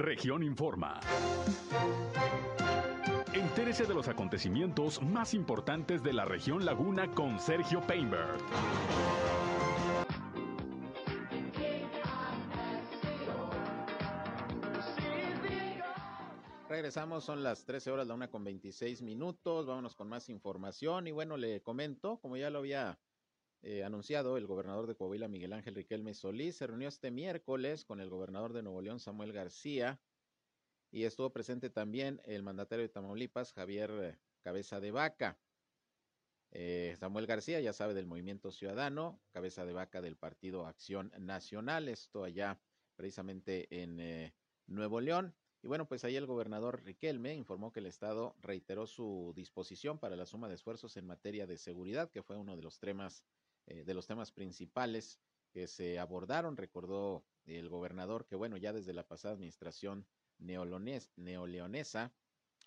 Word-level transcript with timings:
Región 0.00 0.42
Informa. 0.42 0.98
Entérese 3.34 3.84
de 3.84 3.92
los 3.92 4.08
acontecimientos 4.08 5.02
más 5.02 5.34
importantes 5.34 6.02
de 6.02 6.14
la 6.14 6.24
región 6.24 6.64
Laguna 6.64 7.10
con 7.14 7.38
Sergio 7.38 7.82
Painberg. 7.86 8.38
Regresamos, 16.70 17.22
son 17.22 17.42
las 17.42 17.66
13 17.66 17.90
horas, 17.90 18.06
la 18.06 18.14
una 18.14 18.30
con 18.30 18.42
26 18.42 19.02
minutos. 19.02 19.66
Vámonos 19.66 19.94
con 19.96 20.08
más 20.08 20.30
información. 20.30 21.08
Y 21.08 21.10
bueno, 21.10 21.36
le 21.36 21.60
comento, 21.60 22.18
como 22.20 22.38
ya 22.38 22.48
lo 22.48 22.60
había 22.60 22.98
eh, 23.62 23.84
anunciado, 23.84 24.36
el 24.36 24.46
gobernador 24.46 24.86
de 24.86 24.94
Coahuila, 24.94 25.28
Miguel 25.28 25.52
Ángel 25.52 25.74
Riquelme 25.74 26.14
Solís, 26.14 26.56
se 26.56 26.66
reunió 26.66 26.88
este 26.88 27.10
miércoles 27.10 27.84
con 27.84 28.00
el 28.00 28.08
gobernador 28.08 28.52
de 28.52 28.62
Nuevo 28.62 28.80
León, 28.80 29.00
Samuel 29.00 29.32
García, 29.32 30.00
y 30.90 31.04
estuvo 31.04 31.30
presente 31.30 31.68
también 31.68 32.20
el 32.24 32.42
mandatario 32.42 32.82
de 32.82 32.88
Tamaulipas, 32.88 33.52
Javier 33.52 33.90
eh, 34.00 34.18
Cabeza 34.42 34.80
de 34.80 34.90
Vaca. 34.90 35.38
Eh, 36.52 36.96
Samuel 36.98 37.26
García, 37.26 37.60
ya 37.60 37.72
sabe, 37.72 37.94
del 37.94 38.06
Movimiento 38.06 38.50
Ciudadano, 38.50 39.20
cabeza 39.30 39.64
de 39.64 39.72
vaca 39.72 40.00
del 40.00 40.16
Partido 40.16 40.66
Acción 40.66 41.12
Nacional, 41.18 41.88
esto 41.88 42.24
allá 42.24 42.58
precisamente 42.96 43.68
en 43.70 44.32
Nuevo 44.66 45.00
León. 45.00 45.34
Y 45.62 45.68
bueno, 45.68 45.86
pues 45.86 46.04
ahí 46.04 46.16
el 46.16 46.26
gobernador 46.26 46.82
Riquelme 46.84 47.34
informó 47.34 47.70
que 47.72 47.80
el 47.80 47.86
Estado 47.86 48.34
reiteró 48.40 48.86
su 48.86 49.32
disposición 49.36 49.98
para 49.98 50.16
la 50.16 50.24
suma 50.24 50.48
de 50.48 50.54
esfuerzos 50.54 50.96
en 50.96 51.06
materia 51.06 51.46
de 51.46 51.58
seguridad, 51.58 52.10
que 52.10 52.22
fue 52.22 52.36
uno 52.36 52.56
de 52.56 52.62
los 52.62 52.78
temas 52.78 53.22
eh, 53.70 53.84
de 53.84 53.94
los 53.94 54.06
temas 54.06 54.32
principales 54.32 55.20
que 55.52 55.68
se 55.68 55.98
abordaron. 55.98 56.56
Recordó 56.56 57.24
el 57.44 57.68
gobernador 57.68 58.26
que, 58.26 58.34
bueno, 58.34 58.56
ya 58.56 58.72
desde 58.72 58.92
la 58.92 59.06
pasada 59.06 59.34
administración 59.34 60.06
neoleonesa, 60.38 62.12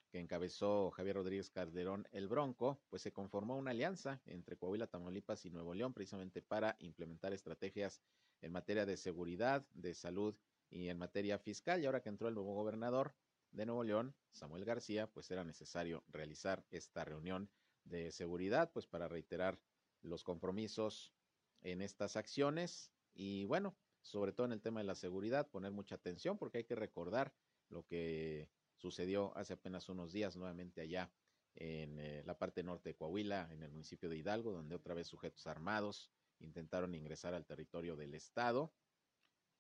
que 0.10 0.20
encabezó 0.20 0.92
Javier 0.92 1.16
Rodríguez 1.18 1.50
Calderón 1.50 2.08
el 2.12 2.28
Bronco, 2.28 2.80
pues 2.90 3.02
se 3.02 3.12
conformó 3.12 3.58
una 3.58 3.72
alianza 3.72 4.22
entre 4.26 4.56
Coahuila, 4.56 4.88
Tamaulipas 4.88 5.44
y 5.46 5.50
Nuevo 5.50 5.74
León 5.74 5.94
precisamente 5.94 6.42
para 6.42 6.78
implementar 6.80 7.34
estrategias 7.34 8.02
en 8.42 8.52
materia 8.52 8.86
de 8.86 8.96
seguridad, 8.96 9.66
de 9.74 9.94
salud 9.94 10.36
y 10.70 10.88
en 10.88 11.00
materia 11.00 11.38
fiscal. 11.38 11.82
Y 11.82 11.86
ahora 11.86 12.02
que 12.02 12.10
entró 12.10 12.28
el 12.28 12.36
nuevo 12.36 12.54
gobernador 12.54 13.14
de 13.52 13.66
Nuevo 13.66 13.84
León, 13.84 14.16
Samuel 14.32 14.66
García, 14.66 15.08
pues 15.08 15.30
era 15.32 15.44
necesario 15.44 16.04
realizar 16.08 16.64
esta 16.70 17.04
reunión 17.04 17.50
de 17.84 18.12
seguridad, 18.12 18.72
pues 18.72 18.88
para 18.88 19.08
reiterar 19.08 19.60
los 20.04 20.24
compromisos 20.24 21.14
en 21.62 21.82
estas 21.82 22.16
acciones 22.16 22.92
y 23.14 23.46
bueno, 23.46 23.76
sobre 24.02 24.34
todo 24.34 24.46
en 24.46 24.52
el 24.52 24.62
tema 24.62 24.82
de 24.82 24.86
la 24.86 24.96
seguridad, 24.96 25.50
poner 25.50 25.72
mucha 25.72 25.96
atención 25.96 26.38
porque 26.38 26.60
hay 26.60 26.64
que 26.66 26.76
recordar 26.76 27.34
lo 27.70 27.86
que 27.86 28.50
sucedió 28.76 29.36
hace 29.38 29.54
apenas 29.54 29.90
unos 29.90 30.12
días 30.12 30.36
nuevamente 30.36 30.82
allá 30.82 31.12
en 31.56 32.00
eh, 32.00 32.24
la 32.26 32.38
parte 32.38 32.64
norte 32.64 32.90
de 32.90 32.96
Coahuila, 32.96 33.50
en 33.52 33.64
el 33.64 33.72
municipio 33.72 34.10
de 34.10 34.18
Hidalgo, 34.18 34.52
donde 34.52 34.76
otra 34.76 34.94
vez 34.94 35.08
sujetos 35.08 35.48
armados 35.48 36.12
intentaron 36.40 36.96
ingresar 36.96 37.34
al 37.34 37.46
territorio 37.46 37.96
del 37.96 38.14
estado. 38.16 38.74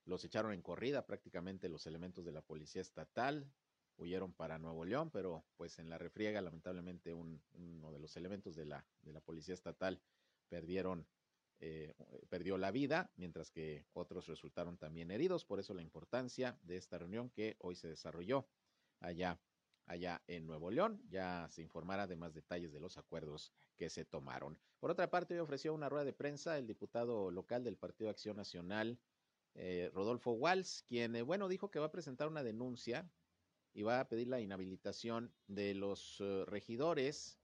Los 0.06 0.26
echaron 0.26 0.52
en 0.52 0.62
corrida 0.62 1.06
prácticamente 1.06 1.70
los 1.70 1.86
elementos 1.86 2.26
de 2.26 2.32
la 2.32 2.42
policía 2.42 2.82
estatal, 2.82 3.50
huyeron 3.96 4.34
para 4.34 4.58
Nuevo 4.58 4.84
León, 4.86 5.12
pero 5.12 5.46
pues 5.56 5.80
en 5.80 5.90
la 5.90 5.98
refriega 5.98 6.42
lamentablemente 6.42 7.14
uno 7.14 7.92
de 7.92 8.00
los 8.00 8.18
elementos 8.18 8.56
de 8.56 8.66
la, 8.66 8.86
de 9.04 9.14
la 9.14 9.22
policía 9.22 9.54
estatal 9.54 10.02
perdieron, 10.54 11.08
eh, 11.62 11.96
perdió 12.30 12.60
la 12.60 12.70
vida, 12.70 13.12
mientras 13.16 13.50
que 13.50 13.88
otros 13.94 14.28
resultaron 14.28 14.78
también 14.78 15.10
heridos. 15.10 15.46
Por 15.46 15.60
eso 15.60 15.74
la 15.74 15.82
importancia 15.82 16.60
de 16.62 16.78
esta 16.78 17.00
reunión 17.00 17.32
que 17.32 17.56
hoy 17.58 17.76
se 17.76 17.88
desarrolló 17.88 18.48
allá, 19.00 19.42
allá 19.88 20.22
en 20.28 20.46
Nuevo 20.46 20.70
León. 20.70 21.02
Ya 21.10 21.48
se 21.50 21.64
informará 21.64 22.06
de 22.06 22.18
más 22.18 22.36
detalles 22.36 22.72
de 22.72 22.80
los 22.80 23.00
acuerdos 23.00 23.52
que 23.76 23.90
se 23.90 24.06
tomaron. 24.06 24.60
Por 24.80 24.92
otra 24.92 25.10
parte, 25.10 25.34
hoy 25.34 25.40
ofreció 25.40 25.74
una 25.74 25.90
rueda 25.90 26.06
de 26.06 26.14
prensa 26.14 26.60
el 26.60 26.68
diputado 26.68 27.32
local 27.32 27.64
del 27.64 27.78
Partido 27.78 28.12
Acción 28.12 28.38
Nacional, 28.38 29.00
eh, 29.56 29.90
Rodolfo 29.92 30.34
Walsh, 30.34 30.82
quien, 30.86 31.16
eh, 31.16 31.24
bueno, 31.24 31.48
dijo 31.48 31.72
que 31.72 31.80
va 31.80 31.88
a 31.88 31.92
presentar 31.92 32.28
una 32.28 32.44
denuncia 32.44 33.10
y 33.74 33.82
va 33.82 34.00
a 34.00 34.08
pedir 34.08 34.28
la 34.28 34.40
inhabilitación 34.40 35.34
de 35.48 35.74
los 35.74 36.22
regidores 36.46 37.40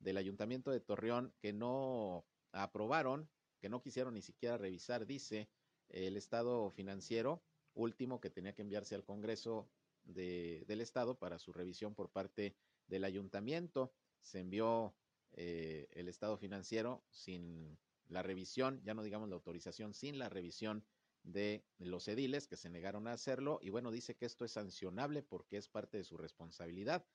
del 0.00 0.18
Ayuntamiento 0.18 0.70
de 0.70 0.80
Torreón 0.80 1.32
que 1.38 1.54
no 1.54 2.26
aprobaron, 2.52 3.28
que 3.60 3.68
no 3.68 3.82
quisieron 3.82 4.14
ni 4.14 4.22
siquiera 4.22 4.58
revisar, 4.58 5.06
dice 5.06 5.48
el 5.88 6.16
estado 6.16 6.70
financiero 6.70 7.42
último 7.74 8.20
que 8.20 8.30
tenía 8.30 8.54
que 8.54 8.62
enviarse 8.62 8.94
al 8.94 9.04
Congreso 9.04 9.70
de, 10.04 10.64
del 10.66 10.80
Estado 10.80 11.18
para 11.18 11.38
su 11.38 11.52
revisión 11.52 11.94
por 11.94 12.10
parte 12.10 12.56
del 12.86 13.04
ayuntamiento. 13.04 13.92
Se 14.20 14.40
envió 14.40 14.94
eh, 15.32 15.88
el 15.92 16.08
estado 16.08 16.36
financiero 16.36 17.04
sin 17.10 17.78
la 18.08 18.22
revisión, 18.22 18.82
ya 18.84 18.94
no 18.94 19.02
digamos 19.02 19.28
la 19.28 19.36
autorización, 19.36 19.94
sin 19.94 20.18
la 20.18 20.28
revisión 20.28 20.84
de 21.22 21.64
los 21.78 22.08
ediles 22.08 22.46
que 22.46 22.56
se 22.56 22.68
negaron 22.68 23.06
a 23.06 23.12
hacerlo. 23.12 23.58
Y 23.62 23.70
bueno, 23.70 23.90
dice 23.90 24.16
que 24.16 24.26
esto 24.26 24.44
es 24.44 24.52
sancionable 24.52 25.22
porque 25.22 25.56
es 25.56 25.68
parte 25.68 25.98
de 25.98 26.04
su 26.04 26.16
responsabilidad. 26.16 27.06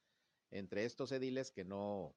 Entre 0.49 0.85
estos 0.85 1.11
ediles 1.11 1.51
que 1.51 1.65
no 1.65 2.15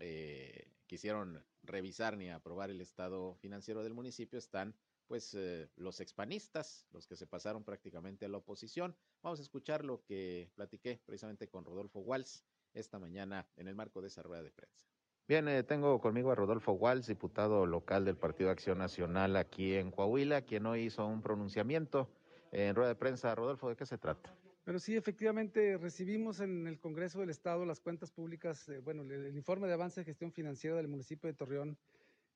eh, 0.00 0.72
quisieron 0.86 1.44
revisar 1.62 2.16
ni 2.16 2.30
aprobar 2.30 2.70
el 2.70 2.80
estado 2.80 3.36
financiero 3.36 3.82
del 3.84 3.94
municipio 3.94 4.38
están 4.38 4.74
pues 5.06 5.34
eh, 5.34 5.68
los 5.76 6.00
expanistas, 6.00 6.86
los 6.92 7.06
que 7.06 7.16
se 7.16 7.26
pasaron 7.26 7.64
prácticamente 7.64 8.24
a 8.26 8.28
la 8.28 8.38
oposición. 8.38 8.96
Vamos 9.22 9.40
a 9.40 9.42
escuchar 9.42 9.84
lo 9.84 10.04
que 10.04 10.50
platiqué 10.54 11.00
precisamente 11.04 11.48
con 11.48 11.64
Rodolfo 11.64 12.00
Walsh 12.00 12.42
esta 12.74 12.98
mañana 12.98 13.48
en 13.56 13.66
el 13.66 13.74
marco 13.74 14.00
de 14.00 14.08
esa 14.08 14.22
rueda 14.22 14.42
de 14.42 14.52
prensa. 14.52 14.86
Bien, 15.26 15.48
eh, 15.48 15.62
tengo 15.62 16.00
conmigo 16.00 16.30
a 16.30 16.34
Rodolfo 16.34 16.72
Walsh, 16.72 17.06
diputado 17.06 17.66
local 17.66 18.04
del 18.04 18.16
Partido 18.16 18.50
Acción 18.50 18.78
Nacional 18.78 19.36
aquí 19.36 19.74
en 19.74 19.90
Coahuila, 19.90 20.42
quien 20.42 20.66
hoy 20.66 20.82
hizo 20.82 21.06
un 21.06 21.22
pronunciamiento 21.22 22.08
en 22.52 22.74
rueda 22.74 22.90
de 22.90 22.96
prensa. 22.96 23.34
Rodolfo, 23.34 23.68
¿de 23.68 23.76
qué 23.76 23.86
se 23.86 23.98
trata? 23.98 24.34
Pero 24.64 24.78
sí, 24.78 24.94
efectivamente, 24.94 25.78
recibimos 25.78 26.40
en 26.40 26.66
el 26.66 26.78
Congreso 26.78 27.20
del 27.20 27.30
Estado 27.30 27.64
las 27.64 27.80
cuentas 27.80 28.10
públicas, 28.10 28.68
eh, 28.68 28.78
bueno, 28.78 29.02
el, 29.02 29.34
informe 29.34 29.66
de 29.66 29.74
avance 29.74 30.00
de 30.00 30.04
gestión 30.04 30.32
financiera 30.32 30.76
del 30.76 30.88
municipio 30.88 31.28
de 31.28 31.34
Torreón, 31.34 31.78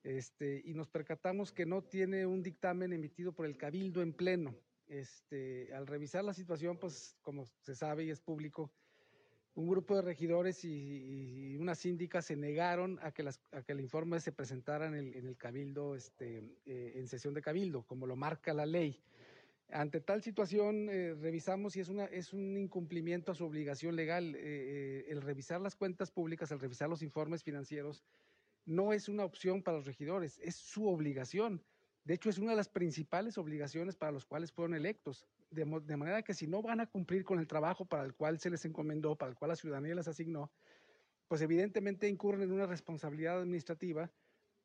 este, 0.03 0.63
y 0.65 0.75
nos 0.75 0.89
percatamos 0.89 1.53
que 1.53 1.67
no 1.67 1.83
tiene 1.83 2.27
un 2.27 2.43
dictamen 2.43 2.93
emitido 2.93 3.33
por 3.33 3.47
el 3.47 3.57
Cabildo 3.57 4.03
en 4.03 4.13
pleno. 4.13 4.55
Este, 4.87 5.73
al 5.75 5.87
revisar 5.87 6.25
la 6.25 6.35
situación, 6.35 6.79
pues 6.79 7.17
como 7.23 7.47
se 7.63 7.75
sabe 7.75 8.05
y 8.05 8.11
es 8.11 8.21
público, 8.21 8.71
un 9.55 9.69
grupo 9.69 9.95
de 9.95 10.03
regidores 10.03 10.65
y, 10.65 11.57
una 11.59 11.75
síndica 11.75 12.21
se 12.21 12.37
negaron 12.37 12.99
a 13.03 13.13
que, 13.13 13.23
el 13.69 13.81
informe 13.81 14.19
se 14.21 14.33
presentara 14.33 14.87
en 14.87 14.95
el, 14.95 15.15
en 15.15 15.27
el 15.27 15.37
Cabildo, 15.37 15.95
este, 15.95 16.43
eh, 16.67 16.93
en 16.97 17.07
sesión 17.07 17.33
de 17.35 17.43
Cabildo, 17.43 17.85
como 17.85 18.07
lo 18.07 18.17
marca 18.17 18.53
la 18.53 18.67
ley. 18.67 19.01
Ante 19.71 20.01
tal 20.01 20.23
situación, 20.23 20.89
eh, 20.91 21.15
revisamos 21.15 21.73
si 21.73 21.81
es, 21.81 22.33
un 22.33 22.57
incumplimiento 22.57 23.33
a 23.33 23.35
su 23.35 23.45
obligación 23.45 23.97
legal. 23.97 24.35
Eh, 24.35 24.41
eh, 24.43 25.05
el 25.09 25.23
revisar 25.23 25.61
las 25.61 25.75
cuentas 25.75 26.11
públicas, 26.11 26.51
el 26.51 26.61
revisar 26.61 26.89
los 26.89 27.03
informes 27.03 27.43
financieros, 27.43 28.05
no 28.67 28.93
es 28.93 29.09
una 29.09 29.25
opción 29.25 29.63
para 29.63 29.79
los 29.79 29.87
regidores, 29.87 30.39
es 30.43 30.57
su 30.57 30.87
obligación. 30.87 31.63
De 32.05 32.15
hecho, 32.15 32.29
es 32.29 32.39
una 32.39 32.51
de 32.51 32.57
las 32.57 32.69
principales 32.69 33.39
obligaciones 33.39 33.97
para 33.97 34.13
los 34.13 34.27
cuales 34.27 34.53
fueron 34.53 34.75
electos. 34.75 35.27
De, 35.51 35.65
de, 35.65 35.97
manera 35.97 36.23
que 36.23 36.35
si 36.35 36.47
no 36.47 36.61
van 36.61 36.81
a 36.81 36.87
cumplir 36.87 37.25
con 37.25 37.39
el 37.39 37.47
trabajo 37.47 37.87
para 37.87 38.05
el 38.05 38.15
cual 38.15 38.39
se 38.39 38.51
les 38.51 38.65
encomendó, 38.65 39.17
para 39.17 39.31
el 39.31 39.39
cual 39.39 39.51
la 39.51 39.57
ciudadanía 39.57 39.95
les 39.95 40.09
asignó, 40.09 40.53
pues 41.29 41.41
evidentemente 41.41 42.09
incurren 42.09 42.43
en 42.43 42.53
una 42.53 42.67
responsabilidad 42.67 43.41
administrativa 43.41 44.11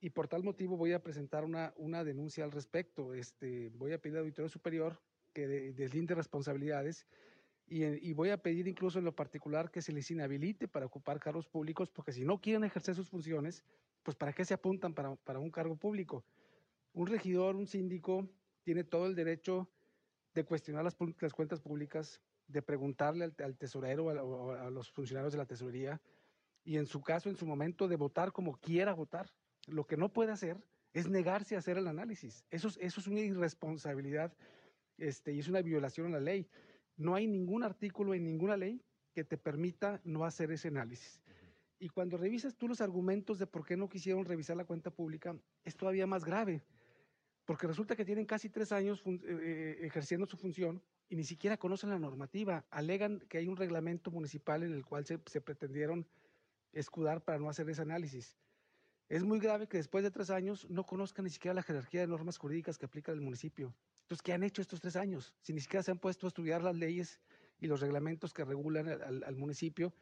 y 0.01 0.09
por 0.11 0.27
tal 0.27 0.43
motivo 0.43 0.77
voy 0.77 0.93
a 0.93 1.03
presentar 1.03 1.43
una, 1.43 1.73
una 1.77 2.03
denuncia 2.03 2.43
al 2.43 2.51
respecto. 2.51 3.13
Este, 3.13 3.69
voy 3.69 3.93
a 3.93 4.01
pedir 4.01 4.17
al 4.17 4.23
auditorio 4.23 4.49
superior 4.49 4.99
que 5.33 5.47
deslinde 5.47 6.15
responsabilidades 6.15 7.05
y, 7.67 7.83
y, 7.83 8.13
voy 8.13 8.29
a 8.31 8.41
pedir 8.41 8.67
incluso 8.67 8.97
en 8.97 9.05
lo 9.05 9.15
particular 9.15 9.69
que 9.69 9.81
se 9.81 9.93
les 9.93 10.09
inhabilite 10.09 10.67
para 10.67 10.87
ocupar 10.87 11.19
cargos 11.19 11.47
públicos, 11.47 11.89
porque 11.89 12.11
si 12.11 12.25
no 12.25 12.39
quieren 12.41 12.63
ejercer 12.63 12.95
sus 12.95 13.09
funciones, 13.09 13.63
pues 14.01 14.17
¿para 14.17 14.33
qué 14.33 14.43
se 14.43 14.55
apuntan 14.55 14.95
para, 14.95 15.15
para 15.17 15.37
un 15.37 15.51
cargo 15.51 15.75
público? 15.75 16.23
Un 16.93 17.05
regidor, 17.05 17.55
un 17.55 17.67
síndico, 17.67 18.27
tiene 18.63 18.83
todo 18.83 19.05
el 19.05 19.13
derecho 19.13 19.69
de 20.33 20.43
cuestionar 20.45 20.83
las, 20.83 20.95
cuentas 20.95 21.59
públicas, 21.59 22.21
de 22.47 22.63
preguntarle 22.63 23.25
al, 23.25 23.35
al 23.43 23.55
tesorero 23.55 24.05
o 24.05 24.51
a, 24.51 24.65
a 24.65 24.69
los 24.71 24.89
funcionarios 24.89 25.33
de 25.33 25.37
la 25.37 25.45
tesorería, 25.45 26.01
y 26.63 26.77
en 26.77 26.87
su 26.87 27.01
caso, 27.01 27.29
en 27.29 27.35
su 27.35 27.45
momento, 27.45 27.87
de 27.87 27.97
votar 27.97 28.31
como 28.31 28.57
quiera 28.57 28.93
votar. 28.93 29.31
Lo 29.69 29.85
que 29.85 29.97
no 29.97 30.11
puede 30.11 30.31
hacer 30.31 30.57
es 30.93 31.07
negarse 31.07 31.55
a 31.55 31.59
hacer 31.59 31.77
el 31.77 31.87
análisis. 31.87 32.45
Eso 32.49 32.67
es, 32.67 32.77
eso 32.81 32.99
es 32.99 33.07
una 33.07 33.19
irresponsabilidad 33.19 34.33
este, 34.97 35.33
y 35.33 35.39
es 35.39 35.47
una 35.47 35.61
violación 35.61 36.07
a 36.07 36.09
la 36.11 36.19
ley. 36.19 36.47
No 36.97 37.15
hay 37.15 37.27
ningún 37.27 37.63
artículo 37.63 38.13
en 38.13 38.23
ninguna 38.23 38.57
ley 38.57 38.81
que 39.13 39.23
te 39.23 39.37
permita 39.37 40.01
no 40.03 40.25
hacer 40.25 40.51
ese 40.51 40.67
análisis. 40.67 41.21
Y 41.79 41.89
cuando 41.89 42.17
revisas 42.17 42.55
tú 42.55 42.67
los 42.67 42.81
argumentos 42.81 43.39
de 43.39 43.47
por 43.47 43.65
qué 43.65 43.77
no 43.77 43.87
quisieron 43.87 44.25
revisar 44.25 44.57
la 44.57 44.65
cuenta 44.65 44.91
pública, 44.91 45.35
es 45.63 45.77
todavía 45.77 46.05
más 46.05 46.25
grave, 46.25 46.61
porque 47.45 47.67
resulta 47.67 47.95
que 47.95 48.03
tienen 48.03 48.25
casi 48.25 48.49
tres 48.49 48.71
años 48.73 49.01
eh, 49.05 49.19
eh, 49.23 49.77
ejerciendo 49.83 50.27
su 50.27 50.35
función 50.37 50.83
y 51.07 51.15
ni 51.15 51.23
siquiera 51.23 51.57
conocen 51.57 51.89
la 51.89 51.97
normativa. 51.97 52.65
Alegan 52.69 53.21
que 53.29 53.37
hay 53.37 53.47
un 53.47 53.55
reglamento 53.55 54.11
municipal 54.11 54.63
en 54.63 54.73
el 54.73 54.85
cual 54.85 55.05
se, 55.05 55.19
se 55.25 55.39
pretendieron 55.39 56.05
escudar 56.73 57.23
para 57.23 57.39
no 57.39 57.49
hacer 57.49 57.69
ese 57.69 57.81
análisis. 57.81 58.37
Es 59.09 59.23
muy 59.23 59.39
grave 59.39 59.67
que 59.67 59.77
después 59.77 60.03
de 60.03 60.11
tres 60.11 60.29
años 60.29 60.69
no 60.69 60.85
conozcan 60.85 61.25
ni 61.25 61.31
siquiera 61.31 61.55
la 61.55 61.63
jerarquía 61.63 62.01
de 62.01 62.07
normas 62.07 62.37
jurídicas 62.37 62.77
que 62.77 62.85
aplica 62.85 63.11
el 63.11 63.21
municipio. 63.21 63.73
Entonces, 64.01 64.21
¿qué 64.21 64.33
han 64.33 64.43
hecho 64.43 64.61
estos 64.61 64.79
tres 64.79 64.95
años? 64.95 65.33
Si 65.41 65.51
ni 65.51 65.61
siquiera 65.61 65.81
se 65.81 65.89
han 65.89 65.97
puesto 65.97 66.27
a 66.27 66.29
estudiar 66.29 66.63
las 66.63 66.75
leyes 66.75 67.19
y 67.59 67.65
los 67.65 67.81
reglamentos 67.81 68.33
que 68.33 68.45
regulan 68.45 68.87
al, 68.87 69.23
al 69.23 69.35
municipio 69.35 69.93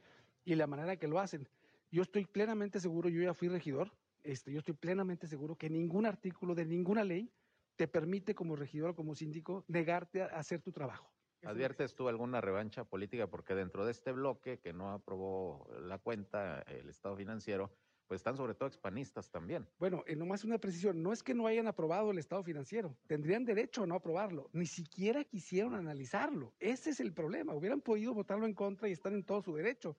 y 0.43 0.55
la 0.55 0.67
manera 0.67 0.97
que 0.97 1.07
lo 1.07 1.19
hacen. 1.19 1.47
Yo 1.89 2.01
estoy 2.01 2.25
plenamente 2.25 2.81
seguro, 2.81 3.07
yo 3.07 3.21
ya 3.21 3.33
fui 3.33 3.47
regidor, 3.47 3.93
este, 4.23 4.51
yo 4.51 4.59
estoy 4.59 4.73
plenamente 4.73 5.25
seguro 5.25 5.55
que 5.55 5.69
ningún 5.69 6.05
artículo 6.05 6.53
de 6.53 6.65
ninguna 6.65 7.05
ley 7.05 7.31
te 7.77 7.87
permite 7.87 8.35
como 8.35 8.57
regidor 8.57 8.89
o 8.89 8.95
como 8.95 9.15
síndico 9.15 9.63
negarte 9.69 10.21
a 10.21 10.25
hacer 10.25 10.61
tu 10.61 10.73
trabajo. 10.73 11.09
¿Adviertes 11.43 11.95
tú 11.95 12.09
alguna 12.09 12.41
revancha 12.41 12.83
política? 12.83 13.27
Porque 13.27 13.55
dentro 13.55 13.85
de 13.85 13.91
este 13.91 14.11
bloque 14.11 14.59
que 14.59 14.73
no 14.73 14.91
aprobó 14.91 15.69
la 15.79 15.97
cuenta, 15.97 16.61
el 16.63 16.89
Estado 16.89 17.15
financiero, 17.15 17.71
pues 18.07 18.19
están 18.19 18.37
sobre 18.37 18.55
todo 18.55 18.67
expanistas 18.67 19.29
también. 19.29 19.67
Bueno, 19.79 20.03
eh, 20.07 20.15
nomás 20.15 20.43
una 20.43 20.57
precisión, 20.57 21.03
no 21.03 21.13
es 21.13 21.23
que 21.23 21.33
no 21.33 21.47
hayan 21.47 21.67
aprobado 21.67 22.11
el 22.11 22.17
estado 22.17 22.43
financiero, 22.43 22.95
tendrían 23.07 23.45
derecho 23.45 23.83
a 23.83 23.87
no 23.87 23.95
aprobarlo, 23.95 24.49
ni 24.53 24.65
siquiera 24.65 25.23
quisieron 25.23 25.75
analizarlo, 25.75 26.53
ese 26.59 26.91
es 26.91 26.99
el 26.99 27.13
problema, 27.13 27.53
hubieran 27.53 27.81
podido 27.81 28.13
votarlo 28.13 28.45
en 28.45 28.53
contra 28.53 28.87
y 28.87 28.93
están 28.93 29.13
en 29.13 29.23
todo 29.23 29.41
su 29.41 29.53
derecho. 29.53 29.97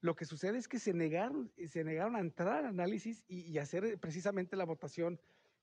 Lo 0.00 0.16
que 0.16 0.24
sucede 0.24 0.58
es 0.58 0.66
que 0.66 0.80
se 0.80 0.92
negaron, 0.92 1.52
se 1.68 1.84
negaron 1.84 2.16
a 2.16 2.20
entrar 2.20 2.64
al 2.64 2.66
análisis 2.66 3.22
y, 3.28 3.42
y 3.42 3.58
hacer 3.58 4.00
precisamente 4.00 4.56
la 4.56 4.64
votación, 4.64 5.20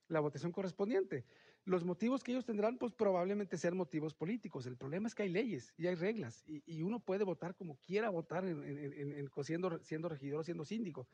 la 0.08 0.22
votación 0.22 0.54
correspondiente. 0.54 1.26
Los 1.66 1.84
motivos 1.84 2.24
que 2.24 2.32
ellos 2.32 2.46
tendrán, 2.46 2.78
pues 2.78 2.94
probablemente 2.94 3.58
ser 3.58 3.76
motivos 3.76 4.14
políticos. 4.14 4.66
El 4.66 4.78
problema 4.78 5.10
es 5.10 5.14
que 5.14 5.24
hay 5.24 5.30
leyes 5.30 5.74
y 5.78 5.88
hay 5.88 5.96
reglas 5.96 6.42
y, 6.48 6.64
y 6.66 6.84
uno 6.84 7.02
puede 7.02 7.26
votar 7.26 7.54
como 7.54 7.76
quiera 7.86 8.10
votar 8.10 8.46
en, 8.46 8.64
en, 8.64 9.12
en 9.12 9.30
siendo, 9.44 9.78
siendo 9.84 10.08
regidor 10.08 10.40
o 10.40 10.44
siendo 10.44 10.64
síndico. 10.64 11.06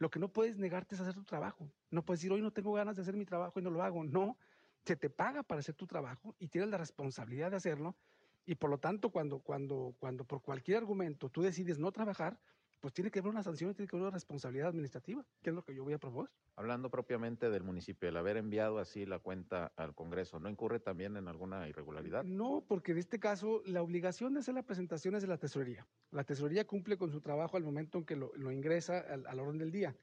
Lo 0.00 0.10
que 0.10 0.18
no 0.18 0.32
puedes 0.32 0.56
negarte 0.56 0.94
es 0.94 1.00
hacer 1.02 1.12
tu 1.12 1.24
trabajo. 1.24 1.70
No 1.90 2.02
puedes 2.02 2.20
decir, 2.20 2.32
hoy 2.32 2.40
no 2.40 2.50
tengo 2.50 2.72
ganas 2.72 2.96
de 2.96 3.02
hacer 3.02 3.14
mi 3.14 3.26
trabajo 3.26 3.60
y 3.60 3.62
no 3.62 3.68
lo 3.68 3.82
hago. 3.82 4.02
No, 4.02 4.38
se 4.82 4.96
te 4.96 5.10
paga 5.10 5.42
para 5.42 5.58
hacer 5.60 5.74
tu 5.74 5.86
trabajo 5.86 6.34
y 6.38 6.48
tienes 6.48 6.70
la 6.70 6.78
responsabilidad 6.78 7.50
de 7.50 7.58
hacerlo. 7.58 7.98
Y 8.46 8.54
por 8.54 8.70
lo 8.70 8.78
tanto, 8.78 9.10
cuando, 9.10 9.40
cuando, 9.40 9.94
cuando 9.98 10.24
por 10.24 10.40
cualquier 10.40 10.78
argumento 10.78 11.28
tú 11.28 11.42
decides 11.42 11.78
no 11.78 11.92
trabajar, 11.92 12.40
pues 12.80 12.94
tiene 12.94 13.10
que 13.10 13.18
haber 13.18 13.30
una 13.30 13.42
sanción 13.42 13.74
tiene 13.74 13.88
que 13.88 13.96
haber 13.96 14.08
una 14.08 14.14
responsabilidad 14.14 14.68
administrativa, 14.68 15.24
que 15.42 15.50
es 15.50 15.56
lo 15.56 15.62
que 15.62 15.74
yo 15.74 15.84
voy 15.84 15.92
a 15.92 15.98
proponer. 15.98 16.30
Hablando 16.56 16.90
propiamente 16.90 17.50
del 17.50 17.62
municipio, 17.62 18.08
el 18.08 18.16
haber 18.16 18.36
enviado 18.36 18.78
así 18.78 19.06
la 19.06 19.18
cuenta 19.18 19.72
al 19.76 19.94
Congreso, 19.94 20.38
¿no 20.40 20.48
incurre 20.48 20.80
también 20.80 21.16
en 21.16 21.28
alguna 21.28 21.68
irregularidad? 21.68 22.24
No, 22.24 22.64
porque 22.66 22.92
en 22.92 22.98
este 22.98 23.20
caso 23.20 23.62
la 23.66 23.82
obligación 23.82 24.34
de 24.34 24.40
hacer 24.40 24.54
la 24.54 24.62
presentación 24.62 25.14
es 25.14 25.22
de 25.22 25.28
la 25.28 25.38
tesorería. 25.38 25.86
La 26.10 26.24
tesorería 26.24 26.66
cumple 26.66 26.96
con 26.96 27.10
su 27.10 27.20
trabajo 27.20 27.56
al 27.56 27.64
momento 27.64 27.98
en 27.98 28.04
que 28.04 28.16
lo, 28.16 28.32
lo 28.36 28.50
ingresa 28.50 28.98
al, 28.98 29.26
al, 29.26 29.38
orden 29.38 29.58
del 29.58 29.70
día. 29.70 29.96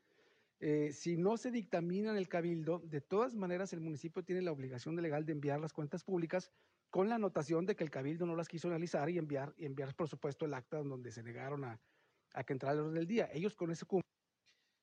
Eh, 0.60 0.92
si 0.92 1.18
no 1.18 1.38
se 1.38 1.52
dictamina 1.52 2.12
en 2.12 2.18
el 2.18 2.28
cabildo, 2.28 2.80
de 2.80 3.02
todas 3.02 3.36
maneras 3.36 3.74
el 3.74 3.82
municipio 3.82 4.24
tiene 4.24 4.42
la 4.42 4.52
obligación 4.52 4.96
legal 4.96 5.26
de 5.26 5.34
enviar 5.34 5.60
las 5.60 5.74
cuentas 5.74 6.04
públicas 6.04 6.52
con 6.90 7.10
la 7.10 7.16
anotación 7.16 7.66
de 7.66 7.76
que 7.76 7.84
el 7.84 7.92
cabildo 7.92 8.26
no 8.26 8.36
las 8.36 8.48
quiso 8.48 8.68
analizar 8.70 9.10
y 9.10 9.18
enviar, 9.18 9.54
y 9.58 9.66
enviar 9.66 9.94
por 9.94 10.08
supuesto, 10.08 10.46
el 10.46 10.54
acta 10.54 10.82
donde 10.82 11.12
se 11.12 11.22
negaron 11.22 11.64
a, 11.64 11.80
a 12.34 12.44
que 12.44 12.54
entrara 12.54 12.74
al 12.74 12.80
orden 12.80 12.96
del 12.96 13.08
día. 13.08 13.30
Ellos 13.34 13.56
con 13.56 13.72
ese 13.72 13.86
cumplen. 13.86 14.08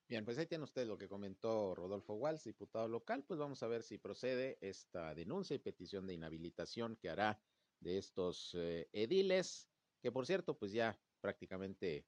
Bien, 0.08 0.25
pues 0.25 0.37
ahí 0.38 0.46
tiene 0.46 0.64
usted 0.64 0.87
lo 0.87 0.99
que 0.99 1.08
comentó 1.08 1.75
Rodolfo 1.75 2.14
Walsh, 2.14 2.44
diputado 2.44 2.87
local. 2.88 3.25
Pues 3.25 3.41
vamos 3.41 3.62
a 3.62 3.69
ver 3.69 3.82
si 3.82 3.99
procede 3.99 4.58
esta 4.61 5.14
denuncia 5.14 5.55
y 5.55 5.58
petición 5.58 6.06
de 6.06 6.14
inhabilitación 6.14 6.96
que 6.96 7.08
hará 7.08 7.41
de 7.81 7.99
estos 7.99 8.55
eh, 8.55 8.88
ediles, 8.93 9.69
que 10.00 10.12
por 10.12 10.26
cierto, 10.26 10.58
pues 10.58 10.73
ya 10.73 10.99
prácticamente 11.20 12.06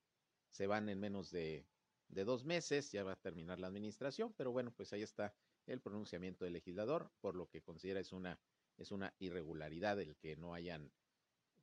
se 0.50 0.66
van 0.66 0.88
en 0.88 1.00
menos 1.00 1.30
de, 1.30 1.66
de 2.08 2.24
dos 2.24 2.44
meses, 2.44 2.92
ya 2.92 3.04
va 3.04 3.12
a 3.12 3.20
terminar 3.20 3.58
la 3.58 3.66
administración, 3.66 4.32
pero 4.34 4.52
bueno, 4.52 4.72
pues 4.72 4.92
ahí 4.92 5.02
está 5.02 5.34
el 5.66 5.80
pronunciamiento 5.80 6.44
del 6.44 6.54
legislador, 6.54 7.10
por 7.20 7.34
lo 7.34 7.48
que 7.48 7.62
considera 7.62 8.00
es 8.00 8.12
una, 8.12 8.40
es 8.76 8.90
una 8.90 9.14
irregularidad 9.18 10.00
el 10.00 10.16
que 10.16 10.36
no 10.36 10.54
hayan, 10.54 10.92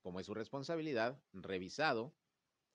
como 0.02 0.20
es 0.20 0.26
su 0.26 0.34
responsabilidad, 0.34 1.22
revisado 1.32 2.14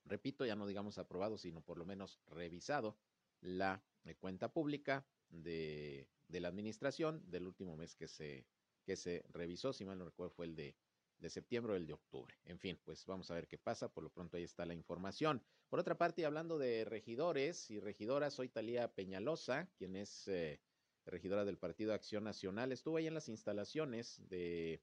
repito, 0.08 0.44
ya 0.44 0.56
no 0.56 0.66
digamos 0.66 0.98
aprobado, 0.98 1.38
sino 1.38 1.60
por 1.60 1.78
lo 1.78 1.84
menos 1.84 2.20
revisado 2.26 2.96
la 3.40 3.82
eh, 4.04 4.14
cuenta 4.16 4.52
pública 4.52 5.06
de, 5.28 6.08
de, 6.28 6.40
la 6.40 6.48
administración 6.48 7.22
del 7.30 7.46
último 7.46 7.76
mes 7.76 7.94
que 7.94 8.08
se, 8.08 8.46
que 8.84 8.96
se 8.96 9.24
revisó, 9.30 9.72
si 9.72 9.84
mal 9.84 9.98
no 9.98 10.04
recuerdo 10.04 10.30
fue 10.30 10.46
el 10.46 10.56
de, 10.56 10.74
de 11.18 11.30
septiembre 11.30 11.72
o 11.72 11.76
el 11.76 11.86
de 11.86 11.92
octubre. 11.92 12.34
En 12.44 12.58
fin, 12.58 12.78
pues 12.84 13.04
vamos 13.06 13.30
a 13.30 13.34
ver 13.34 13.48
qué 13.48 13.58
pasa, 13.58 13.92
por 13.92 14.04
lo 14.04 14.10
pronto 14.10 14.36
ahí 14.36 14.44
está 14.44 14.64
la 14.64 14.74
información. 14.74 15.42
Por 15.68 15.80
otra 15.80 15.98
parte, 15.98 16.24
hablando 16.24 16.58
de 16.58 16.84
regidores 16.84 17.70
y 17.70 17.80
regidoras, 17.80 18.34
soy 18.34 18.48
Talía 18.48 18.92
Peñalosa, 18.94 19.68
quien 19.76 19.96
es 19.96 20.28
eh, 20.28 20.60
regidora 21.04 21.44
del 21.44 21.58
Partido 21.58 21.92
Acción 21.92 22.24
Nacional, 22.24 22.72
estuvo 22.72 22.96
ahí 22.96 23.06
en 23.06 23.14
las 23.14 23.28
instalaciones 23.28 24.20
de 24.28 24.80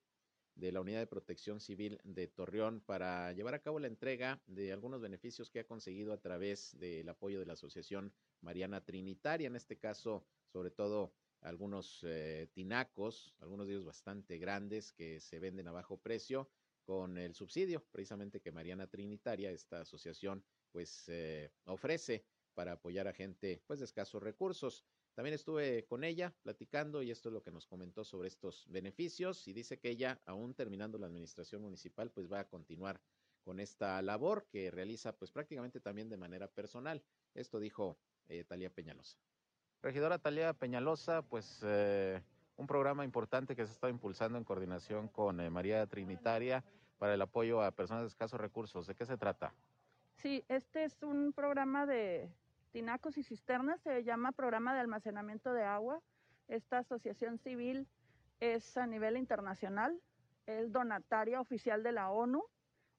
de 0.55 0.71
la 0.71 0.81
Unidad 0.81 0.99
de 0.99 1.07
Protección 1.07 1.59
Civil 1.59 1.99
de 2.03 2.27
Torreón 2.27 2.81
para 2.81 3.33
llevar 3.33 3.53
a 3.53 3.61
cabo 3.61 3.79
la 3.79 3.87
entrega 3.87 4.41
de 4.47 4.71
algunos 4.71 5.01
beneficios 5.01 5.49
que 5.49 5.59
ha 5.59 5.67
conseguido 5.67 6.13
a 6.13 6.21
través 6.21 6.77
del 6.79 7.07
apoyo 7.09 7.39
de 7.39 7.45
la 7.45 7.53
Asociación 7.53 8.13
Mariana 8.41 8.83
Trinitaria, 8.83 9.47
en 9.47 9.55
este 9.55 9.77
caso, 9.77 10.25
sobre 10.47 10.71
todo 10.71 11.13
algunos 11.41 11.99
eh, 12.03 12.47
tinacos, 12.53 13.35
algunos 13.39 13.67
de 13.67 13.73
ellos 13.73 13.85
bastante 13.85 14.37
grandes 14.37 14.93
que 14.93 15.19
se 15.19 15.39
venden 15.39 15.67
a 15.67 15.71
bajo 15.71 15.97
precio 15.97 16.49
con 16.85 17.17
el 17.17 17.33
subsidio 17.33 17.83
precisamente 17.91 18.39
que 18.39 18.51
Mariana 18.51 18.87
Trinitaria, 18.87 19.51
esta 19.51 19.81
asociación, 19.81 20.43
pues 20.71 21.05
eh, 21.07 21.51
ofrece 21.65 22.25
para 22.53 22.73
apoyar 22.73 23.07
a 23.07 23.13
gente 23.13 23.61
pues 23.67 23.79
de 23.79 23.85
escasos 23.85 24.21
recursos. 24.23 24.85
También 25.15 25.33
estuve 25.33 25.85
con 25.85 26.03
ella 26.03 26.33
platicando 26.43 27.01
y 27.01 27.09
esto 27.09 27.29
es 27.29 27.33
lo 27.33 27.41
que 27.41 27.49
nos 27.49 27.65
comentó 27.65 28.03
sobre 28.03 28.27
estos 28.27 28.67
beneficios 28.69 29.47
y 29.47 29.53
dice 29.53 29.79
que 29.79 29.89
ella, 29.89 30.19
aún 30.25 30.53
terminando 30.53 30.97
la 30.97 31.07
administración 31.07 31.61
municipal, 31.61 32.11
pues 32.11 32.29
va 32.31 32.41
a 32.41 32.47
continuar 32.49 32.99
con 33.41 33.61
esta 33.61 34.01
labor 34.01 34.45
que 34.51 34.71
realiza 34.71 35.13
pues 35.13 35.31
prácticamente 35.31 35.79
también 35.79 36.09
de 36.09 36.17
manera 36.17 36.47
personal. 36.47 37.01
Esto 37.33 37.59
dijo 37.59 37.97
eh, 38.27 38.43
Talía 38.43 38.69
Peñalosa. 38.69 39.17
Regidora 39.81 40.19
Talía 40.19 40.51
Peñalosa, 40.53 41.21
pues 41.21 41.61
eh, 41.63 42.21
un 42.57 42.67
programa 42.67 43.05
importante 43.05 43.55
que 43.55 43.65
se 43.65 43.71
está 43.71 43.87
impulsando 43.89 44.37
en 44.37 44.43
coordinación 44.43 45.07
con 45.07 45.39
eh, 45.39 45.49
María 45.49 45.87
Trinitaria 45.87 46.65
para 46.97 47.13
el 47.13 47.21
apoyo 47.21 47.61
a 47.61 47.71
personas 47.71 48.03
de 48.03 48.07
escasos 48.07 48.41
recursos. 48.41 48.85
¿De 48.85 48.95
qué 48.95 49.05
se 49.05 49.17
trata? 49.17 49.53
Sí, 50.15 50.43
este 50.49 50.83
es 50.83 51.03
un 51.03 51.31
programa 51.31 51.85
de 51.85 52.29
tinacos 52.75 53.17
y 53.17 53.23
cisternas, 53.23 53.79
se 53.79 54.03
llama 54.03 54.33
Programa 54.33 54.73
de 54.73 54.81
Almacenamiento 54.81 55.53
de 55.53 55.63
Agua. 55.63 56.01
Esta 56.49 56.79
asociación 56.79 57.37
civil 57.37 57.87
es 58.41 58.75
a 58.75 58.85
nivel 58.85 59.15
internacional, 59.15 59.97
es 60.45 60.73
donataria 60.73 61.39
oficial 61.39 61.83
de 61.83 61.93
la 61.93 62.11
ONU, 62.11 62.43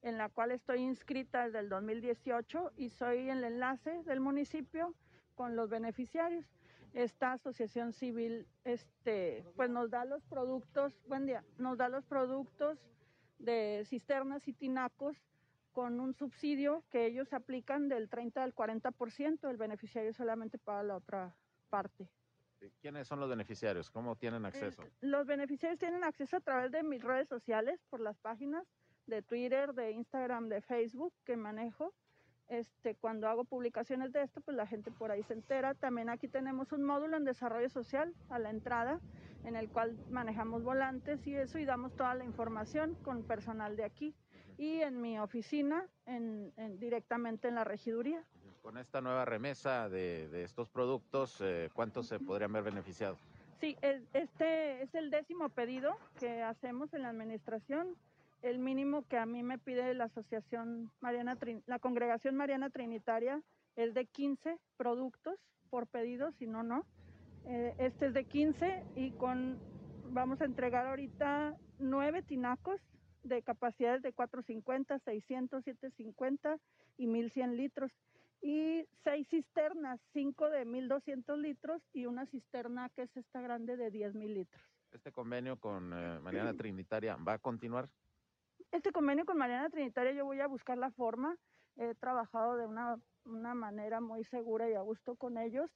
en 0.01 0.17
la 0.17 0.31
cual 0.31 0.53
estoy 0.53 0.79
inscrita 0.79 1.45
desde 1.45 1.59
el 1.59 1.69
2018 1.69 2.73
y 2.79 2.89
soy 2.89 3.29
el 3.29 3.45
enlace 3.45 4.03
del 4.05 4.21
municipio 4.21 4.95
con 5.35 5.57
los 5.57 5.69
beneficiarios. 5.69 6.47
Esta 6.95 7.33
asociación 7.33 7.93
civil 7.93 8.49
este, 8.65 9.45
pues 9.57 9.69
nos 9.69 9.91
da 9.91 10.07
los 10.07 10.25
productos, 10.25 10.95
buen 11.07 11.27
día, 11.27 11.45
nos 11.59 11.77
da 11.77 11.91
los 11.91 12.07
productos 12.07 12.79
de 13.39 13.83
cisternas 13.85 14.49
y 14.49 14.55
tinacos 14.55 15.19
con 15.77 16.01
un 16.01 16.15
subsidio 16.15 16.85
que 16.89 17.05
ellos 17.05 17.35
aplican 17.35 17.91
del 17.91 18.09
30 18.09 18.43
al 18.43 18.55
40%, 18.55 19.51
el 19.51 19.59
beneficiario 19.59 20.15
solamente 20.15 20.57
paga 20.57 20.83
la 20.83 20.97
otra 20.97 21.37
parte. 21.69 22.09
¿Quiénes 22.81 23.07
son 23.07 23.21
los 23.21 23.29
beneficiarios? 23.29 23.91
¿Cómo 23.91 24.17
tienen 24.17 24.47
acceso? 24.47 24.81
Eh, 24.81 24.91
los 25.03 25.27
beneficiarios 25.27 25.79
tienen 25.79 26.03
acceso 26.03 26.39
a 26.39 26.41
través 26.41 26.73
de 26.73 26.83
mis 26.83 27.03
redes 27.03 27.29
sociales, 27.29 27.79
por 27.91 28.01
las 28.01 28.17
páginas 28.17 28.67
de 29.05 29.21
Twitter, 29.21 29.75
de 29.75 29.91
Instagram, 29.91 30.49
de 30.49 30.63
Facebook 30.63 31.13
que 31.27 31.37
manejo. 31.37 31.93
Este, 32.49 32.95
cuando 32.95 33.29
hago 33.29 33.45
publicaciones 33.45 34.15
de 34.15 34.23
esto, 34.23 34.41
pues 34.41 34.57
la 34.57 34.67
gente 34.67 34.91
por 34.91 35.11
ahí 35.11 35.23
se 35.25 35.35
entera. 35.35 35.75
También 35.75 36.09
aquí 36.09 36.27
tenemos 36.27 36.73
un 36.73 36.85
módulo 36.85 37.19
en 37.19 37.25
desarrollo 37.27 37.69
social 37.69 38.15
a 38.31 38.39
la 38.39 38.49
entrada, 38.49 38.99
en 39.45 39.57
el 39.57 39.69
cual 39.69 39.95
manejamos 40.09 40.63
volantes 40.63 41.27
y 41.27 41.35
eso 41.35 41.59
y 41.59 41.67
damos 41.67 41.95
toda 41.95 42.15
la 42.15 42.25
información 42.25 42.95
con 43.03 43.25
personal 43.25 43.77
de 43.77 43.85
aquí 43.85 44.15
y 44.59 44.81
en 44.81 45.01
mi 45.01 45.19
oficina 45.19 45.87
en, 46.07 46.53
en, 46.57 46.79
directamente 46.79 47.49
en 47.49 47.55
la 47.57 47.65
regiduría. 47.65 48.23
Con 48.63 48.79
esta 48.79 49.01
nueva 49.01 49.25
remesa 49.25 49.89
de, 49.89 50.29
de 50.29 50.45
estos 50.45 50.69
productos, 50.69 51.39
eh, 51.41 51.71
¿cuántos 51.73 52.09
se 52.09 52.19
podrían 52.19 52.53
ver 52.53 52.65
beneficiados? 52.65 53.19
Sí, 53.61 53.77
este 54.13 54.83
es 54.83 54.95
el 54.95 55.11
décimo 55.11 55.49
pedido 55.49 55.97
que 56.19 56.43
hacemos 56.43 56.93
en 56.93 57.03
la 57.03 57.09
administración. 57.11 57.97
El 58.43 58.59
mínimo 58.59 59.07
que 59.09 59.17
a 59.17 59.25
mí 59.25 59.43
me 59.43 59.59
pide 59.59 59.95
la 59.95 60.05
asociación 60.05 60.91
Mariana, 61.01 61.39
la 61.67 61.79
congregación 61.79 62.37
Mariana 62.37 62.71
Trinitaria 62.71 63.41
es 63.77 63.95
de 63.95 64.05
15 64.07 64.59
productos 64.77 65.39
por 65.71 65.87
pedido, 65.87 66.33
si 66.33 66.47
no, 66.47 66.63
no. 66.63 66.85
Eh, 67.47 67.75
este 67.79 68.07
es 68.07 68.15
de 68.15 68.25
15 68.25 68.85
y 68.97 69.13
con, 69.13 69.59
vamos 70.11 70.41
a 70.41 70.45
entregar 70.45 70.87
ahorita 70.87 71.57
nueve 71.79 72.23
tinacos 72.23 72.81
de 73.29 73.43
capacidades 73.43 74.03
de 74.03 74.13
450, 74.13 74.99
600, 75.01 75.65
750 75.65 76.59
y 76.97 77.07
1100 77.07 77.57
litros. 77.57 77.93
Y 78.43 78.87
seis 79.03 79.27
cisternas, 79.29 80.01
cinco 80.13 80.49
de 80.51 80.65
1200 80.65 81.39
litros 81.39 81.83
y 81.93 82.07
una 82.07 82.27
cisterna 82.27 82.91
que 82.91 83.03
es 83.03 83.17
esta 83.17 83.41
grande 83.41 83.77
de 83.77 83.91
10,000 83.91 84.35
litros. 84.35 84.63
¿Este 84.93 85.11
convenio 85.11 85.59
con 85.59 85.93
eh, 85.93 86.21
Mariana 86.21 86.55
Trinitaria 86.55 87.17
va 87.17 87.35
a 87.35 87.39
continuar? 87.39 87.89
Este 88.71 88.93
convenio 88.93 89.25
con 89.25 89.39
Mariana 89.39 89.71
Trinitaria 89.71 90.13
yo 90.13 90.25
voy 90.25 90.41
a 90.41 90.47
buscar 90.47 90.79
la 90.79 90.91
forma. 90.91 91.37
He 91.77 91.95
trabajado 91.95 92.57
de 92.57 92.67
una, 92.67 93.01
una 93.25 93.55
manera 93.55 94.01
muy 94.01 94.23
segura 94.25 94.71
y 94.71 94.75
a 94.75 94.81
gusto 94.81 95.17
con 95.17 95.39
ellos. 95.39 95.71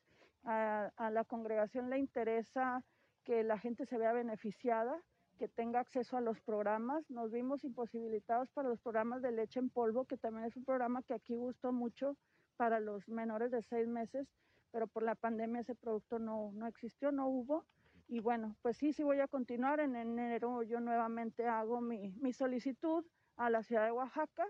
A, 0.44 0.90
a 0.96 1.10
la 1.10 1.24
congregación 1.24 1.90
le 1.90 1.98
interesa 1.98 2.84
que 3.24 3.42
la 3.42 3.58
gente 3.58 3.84
se 3.84 3.98
vea 3.98 4.12
beneficiada 4.12 5.02
que 5.40 5.48
tenga 5.48 5.80
acceso 5.80 6.18
a 6.18 6.20
los 6.20 6.38
programas. 6.42 7.08
Nos 7.08 7.32
vimos 7.32 7.64
imposibilitados 7.64 8.50
para 8.50 8.68
los 8.68 8.78
programas 8.78 9.22
de 9.22 9.32
leche 9.32 9.58
en 9.58 9.70
polvo, 9.70 10.04
que 10.04 10.18
también 10.18 10.44
es 10.44 10.54
un 10.54 10.66
programa 10.66 11.02
que 11.02 11.14
aquí 11.14 11.34
gustó 11.34 11.72
mucho 11.72 12.18
para 12.58 12.78
los 12.78 13.08
menores 13.08 13.50
de 13.50 13.62
seis 13.62 13.88
meses, 13.88 14.28
pero 14.70 14.86
por 14.86 15.02
la 15.02 15.14
pandemia 15.14 15.62
ese 15.62 15.74
producto 15.74 16.18
no, 16.18 16.52
no 16.52 16.66
existió, 16.66 17.10
no 17.10 17.26
hubo. 17.26 17.64
Y 18.06 18.20
bueno, 18.20 18.54
pues 18.60 18.76
sí, 18.76 18.92
sí 18.92 19.02
voy 19.02 19.20
a 19.20 19.28
continuar. 19.28 19.80
En 19.80 19.96
enero 19.96 20.62
yo 20.62 20.78
nuevamente 20.78 21.46
hago 21.46 21.80
mi, 21.80 22.12
mi 22.20 22.34
solicitud 22.34 23.02
a 23.36 23.48
la 23.48 23.62
ciudad 23.62 23.86
de 23.86 23.92
Oaxaca, 23.92 24.46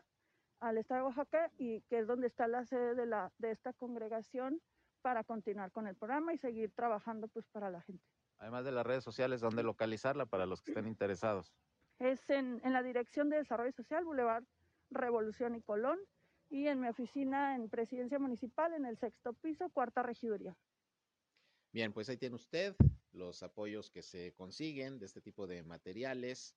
al 0.58 0.76
estado 0.76 1.02
de 1.02 1.06
Oaxaca, 1.06 1.52
y 1.56 1.82
que 1.82 2.00
es 2.00 2.08
donde 2.08 2.26
está 2.26 2.48
la 2.48 2.64
sede 2.64 2.96
de, 2.96 3.06
la, 3.06 3.32
de 3.38 3.52
esta 3.52 3.72
congregación 3.74 4.60
para 5.02 5.22
continuar 5.22 5.70
con 5.70 5.86
el 5.86 5.94
programa 5.94 6.34
y 6.34 6.38
seguir 6.38 6.72
trabajando 6.74 7.28
pues 7.28 7.46
para 7.46 7.70
la 7.70 7.80
gente. 7.80 8.04
Además 8.40 8.64
de 8.64 8.72
las 8.72 8.86
redes 8.86 9.04
sociales, 9.04 9.40
¿dónde 9.40 9.62
localizarla 9.62 10.26
para 10.26 10.46
los 10.46 10.62
que 10.62 10.72
estén 10.72 10.86
interesados? 10.86 11.52
Es 11.98 12.28
en, 12.30 12.60
en 12.64 12.72
la 12.72 12.82
Dirección 12.82 13.28
de 13.28 13.36
Desarrollo 13.36 13.72
Social, 13.72 14.04
Boulevard 14.04 14.44
Revolución 14.90 15.54
y 15.54 15.60
Colón, 15.60 15.98
y 16.48 16.66
en 16.66 16.80
mi 16.80 16.88
oficina 16.88 17.54
en 17.54 17.68
Presidencia 17.68 18.18
Municipal, 18.18 18.72
en 18.72 18.86
el 18.86 18.96
sexto 18.98 19.34
piso, 19.34 19.68
cuarta 19.68 20.02
regiduría. 20.02 20.56
Bien, 21.70 21.92
pues 21.92 22.08
ahí 22.08 22.16
tiene 22.16 22.34
usted 22.34 22.74
los 23.12 23.42
apoyos 23.42 23.90
que 23.90 24.02
se 24.02 24.32
consiguen 24.32 24.98
de 24.98 25.06
este 25.06 25.20
tipo 25.20 25.46
de 25.46 25.62
materiales 25.62 26.56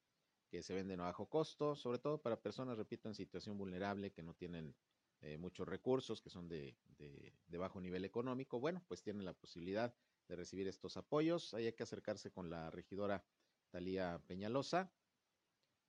que 0.50 0.64
se 0.64 0.74
venden 0.74 1.02
a 1.02 1.06
bajo 1.06 1.28
costo, 1.28 1.76
sobre 1.76 2.00
todo 2.00 2.22
para 2.22 2.42
personas, 2.42 2.78
repito, 2.78 3.10
en 3.10 3.16
situación 3.16 3.58
vulnerable, 3.58 4.12
que 4.12 4.24
no 4.24 4.34
tienen 4.34 4.74
eh, 5.22 5.38
muchos 5.38 5.68
recursos, 5.68 6.22
que 6.22 6.30
son 6.30 6.48
de, 6.48 6.78
de, 6.98 7.34
de 7.46 7.58
bajo 7.58 7.82
nivel 7.82 8.06
económico. 8.06 8.60
Bueno, 8.60 8.82
pues 8.88 9.02
tienen 9.02 9.26
la 9.26 9.34
posibilidad 9.34 9.94
de 10.28 10.36
recibir 10.36 10.68
estos 10.68 10.98
apoyos. 10.98 11.54
Hay 11.54 11.72
que 11.74 11.84
acercarse 11.84 12.32
con 12.32 12.50
la 12.50 12.70
regidora 12.72 13.24
Talía 13.70 14.22
Peñalosa, 14.28 14.92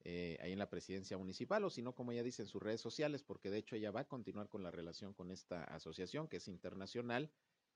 eh, 0.05 0.39
ahí 0.41 0.53
en 0.53 0.59
la 0.59 0.69
presidencia 0.69 1.17
municipal, 1.17 1.65
o 1.65 1.71
si 1.71 1.83
no, 1.83 1.95
como 1.95 2.13
ella 2.13 2.23
dice 2.23 2.43
en 2.43 2.49
sus 2.49 2.63
redes 2.63 2.81
sociales, 2.81 3.23
porque 3.23 3.51
de 3.51 3.59
hecho 3.59 3.77
ella 3.77 3.91
va 3.91 4.01
a 4.01 4.09
continuar 4.09 4.49
con 4.49 4.63
la 4.63 4.71
relación 4.71 5.15
con 5.15 5.31
esta 5.31 5.65
asociación 5.65 6.29
que 6.29 6.37
es 6.37 6.49
internacional 6.49 7.31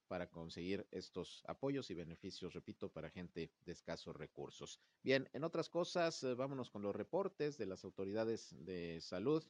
para 0.09 0.31
conseguir 0.31 0.87
estos 0.91 1.43
apoyos 1.47 1.91
y 1.91 1.95
beneficios, 1.95 2.55
repito, 2.55 2.91
para 2.91 3.11
gente 3.11 3.53
de 3.65 3.73
escasos 3.73 4.17
recursos. 4.17 4.81
Bien, 5.03 5.29
en 5.33 5.45
otras 5.45 5.69
cosas, 5.69 6.23
eh, 6.23 6.35
vámonos 6.35 6.71
con 6.71 6.83
los 6.83 6.97
reportes 6.97 7.59
de 7.59 7.67
las 7.67 7.85
autoridades 7.85 8.55
de 8.65 9.01
salud 9.01 9.45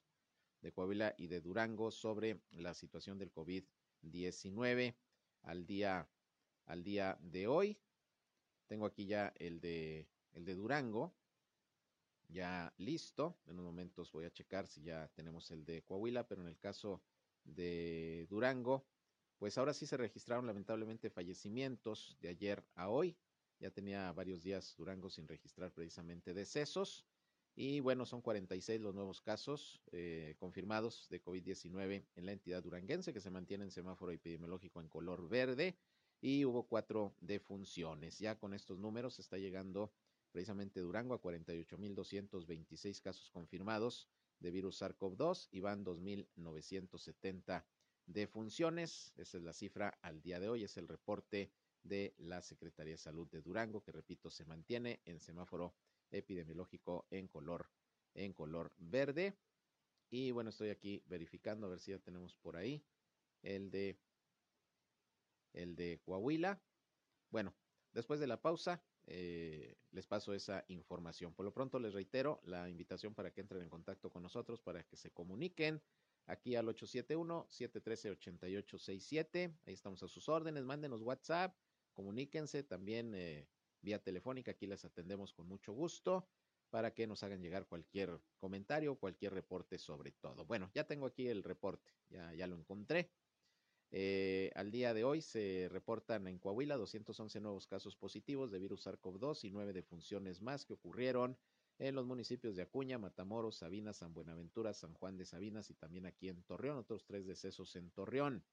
de 0.61 0.73
Coahuila 0.73 1.15
y 1.17 1.29
de 1.29 1.41
Durango 1.41 1.91
sobre 1.91 2.43
la 2.51 2.75
situación 2.75 3.19
del 3.19 3.33
COVID-19 3.33 4.97
al 5.43 5.67
día 5.67 6.11
al 6.69 6.85
día 6.85 7.19
de 7.21 7.47
hoy. 7.47 7.79
Tengo 8.67 8.87
aquí 8.87 9.07
ya 9.07 9.33
el 9.39 9.61
de, 9.61 10.07
el 10.33 10.45
de 10.45 10.55
Durango, 10.55 11.15
ya 12.29 12.73
listo. 12.77 13.39
En 13.47 13.55
unos 13.55 13.67
momentos 13.67 14.13
voy 14.13 14.27
a 14.27 14.31
checar 14.31 14.67
si 14.67 14.83
ya 14.83 15.09
tenemos 15.15 15.51
el 15.51 15.65
de 15.65 15.83
Coahuila, 15.83 16.29
pero 16.29 16.43
en 16.43 16.49
el 16.49 16.59
caso 16.59 17.03
de 17.45 18.27
Durango, 18.29 18.87
pues 19.39 19.57
ahora 19.57 19.73
sí 19.73 19.87
se 19.87 19.97
registraron 19.97 20.47
lamentablemente 20.47 21.11
fallecimientos 21.11 22.17
de 22.21 22.29
ayer 22.29 22.63
a 22.75 22.91
hoy. 22.91 23.17
Ya 23.61 23.71
tenía 23.71 24.13
varios 24.13 24.43
días 24.43 24.75
Durango 24.77 25.09
sin 25.09 25.27
registrar 25.27 25.73
precisamente 25.73 26.35
decesos. 26.35 27.07
Y 27.57 27.81
bueno, 27.81 28.05
son 28.05 28.21
46 28.21 28.81
los 28.81 28.95
nuevos 28.95 29.21
casos 29.21 29.81
eh, 29.91 30.37
confirmados 30.39 31.09
de 31.09 31.21
COVID-19 31.21 32.07
en 32.15 32.27
la 32.27 32.33
entidad 32.33 32.63
duranguense 32.63 33.13
que 33.13 33.21
se 33.21 33.31
mantiene 33.31 33.65
en 33.65 33.73
semáforo 33.73 34.13
epidemiológico 34.13 34.81
en 34.81 34.89
color 34.89 35.29
verde 35.29 35.77
y 36.21 36.45
hubo 36.45 36.65
cuatro 36.65 37.15
defunciones. 37.21 38.19
Ya 38.19 38.39
con 38.39 38.55
estos 38.55 38.79
números 38.79 39.19
está 39.19 39.39
llegando 39.39 39.93
precisamente 40.33 40.81
Durango 40.81 41.15
a 41.15 41.23
48.226 41.23 43.01
casos 43.01 43.31
confirmados 43.31 44.09
de 44.41 44.51
virus 44.51 44.81
SARS-CoV-2 44.83 45.49
y 45.51 45.61
van 45.61 45.85
2.970 45.85 47.65
defunciones. 48.07 49.13
Esa 49.17 49.39
es 49.39 49.45
la 49.45 49.53
cifra 49.53 49.99
al 50.03 50.21
día 50.21 50.41
de 50.41 50.49
hoy, 50.49 50.65
es 50.65 50.77
el 50.77 50.89
reporte 50.89 51.51
de 51.83 52.15
la 52.19 52.43
Secretaría 52.43 52.95
de 52.95 52.99
Salud 52.99 53.29
de 53.29 53.41
Durango, 53.41 53.83
que 53.83 53.93
repito, 53.93 54.31
se 54.31 54.45
mantiene 54.45 55.01
en 55.05 55.21
semáforo 55.21 55.75
epidemiológico 56.11 57.07
en 57.11 57.29
color, 57.29 57.71
en 58.15 58.33
color 58.33 58.73
verde. 58.77 59.35
Y 60.11 60.31
bueno, 60.31 60.51
estoy 60.51 60.71
aquí 60.71 61.03
verificando 61.07 61.67
a 61.67 61.71
ver 61.71 61.81
si 61.81 61.93
ya 61.93 61.99
tenemos 61.99 62.37
por 62.37 62.57
ahí 62.57 62.83
el 63.43 63.71
de 63.71 63.99
el 65.59 65.77
de 65.77 66.01
Coahuila. 66.05 66.61
Bueno, 67.31 67.55
después 67.93 68.21
de 68.21 68.27
la 68.27 68.41
pausa, 68.41 68.83
eh, 69.07 69.77
les 69.91 70.07
paso 70.07 70.33
esa 70.35 70.65
información. 70.69 71.35
Por 71.35 71.45
lo 71.45 71.53
pronto 71.53 71.79
les 71.79 71.93
reitero 71.95 72.41
la 72.45 72.69
invitación 72.69 73.15
para 73.15 73.33
que 73.33 73.41
entren 73.41 73.63
en 73.63 73.71
contacto 73.71 74.11
con 74.11 74.23
nosotros, 74.23 74.61
para 74.61 74.85
que 74.85 74.97
se 74.97 75.11
comuniquen 75.11 75.83
aquí 76.27 76.57
al 76.57 76.67
871-713-8867. 76.69 79.57
Ahí 79.67 79.75
estamos 79.75 80.03
a 80.03 80.09
sus 80.09 80.29
órdenes. 80.29 80.65
Mándenos 80.65 81.03
WhatsApp, 81.03 81.57
comuníquense 81.93 82.63
también 82.63 83.15
eh, 83.15 83.49
vía 83.81 84.03
telefónica. 84.03 84.51
Aquí 84.53 84.67
les 84.67 84.85
atendemos 84.85 85.33
con 85.33 85.47
mucho 85.47 85.73
gusto 85.73 86.29
para 86.71 86.93
que 86.93 87.07
nos 87.07 87.23
hagan 87.23 87.41
llegar 87.41 87.67
cualquier 87.67 88.21
comentario, 88.37 88.97
cualquier 88.97 89.33
reporte 89.33 89.79
sobre 89.79 90.13
todo. 90.13 90.45
Bueno, 90.45 90.71
ya 90.75 90.85
tengo 90.85 91.07
aquí 91.07 91.29
el 91.29 91.43
reporte, 91.43 91.91
ya, 92.11 92.35
ya 92.35 92.47
lo 92.47 92.57
encontré. 92.57 93.11
Eh, 93.91 94.51
al 94.55 94.71
día 94.71 94.93
de 94.93 95.05
hoy 95.05 95.23
se 95.23 95.69
reportan 95.71 96.27
en 96.27 96.39
Coahuila 96.39 96.77
211 96.77 97.41
nuevos 97.41 97.67
casos 97.67 97.97
positivos 97.97 98.51
de 98.51 98.59
virus 98.59 98.87
SARS-CoV-2 98.87 99.45
y 99.45 99.51
nueve 99.51 99.73
defunciones 99.73 100.43
más 100.43 100.67
que 100.67 100.75
ocurrieron 100.75 101.39
en 101.79 101.95
los 101.95 102.07
municipios 102.07 102.57
de 102.57 102.63
Acuña, 102.63 102.99
Matamoros, 102.99 103.57
Sabinas, 103.57 103.99
San 103.99 104.13
Buenaventura, 104.13 104.75
San 104.75 104.93
Juan 104.95 105.17
de 105.17 105.25
Sabinas 105.25 105.71
y 105.71 105.75
también 105.75 106.07
aquí 106.07 106.29
en 106.29 106.43
Torreón, 106.43 106.77
otros 106.77 107.05
tres 107.05 107.27
decesos 107.27 107.77
en 107.77 107.91
Torreón. 107.91 108.45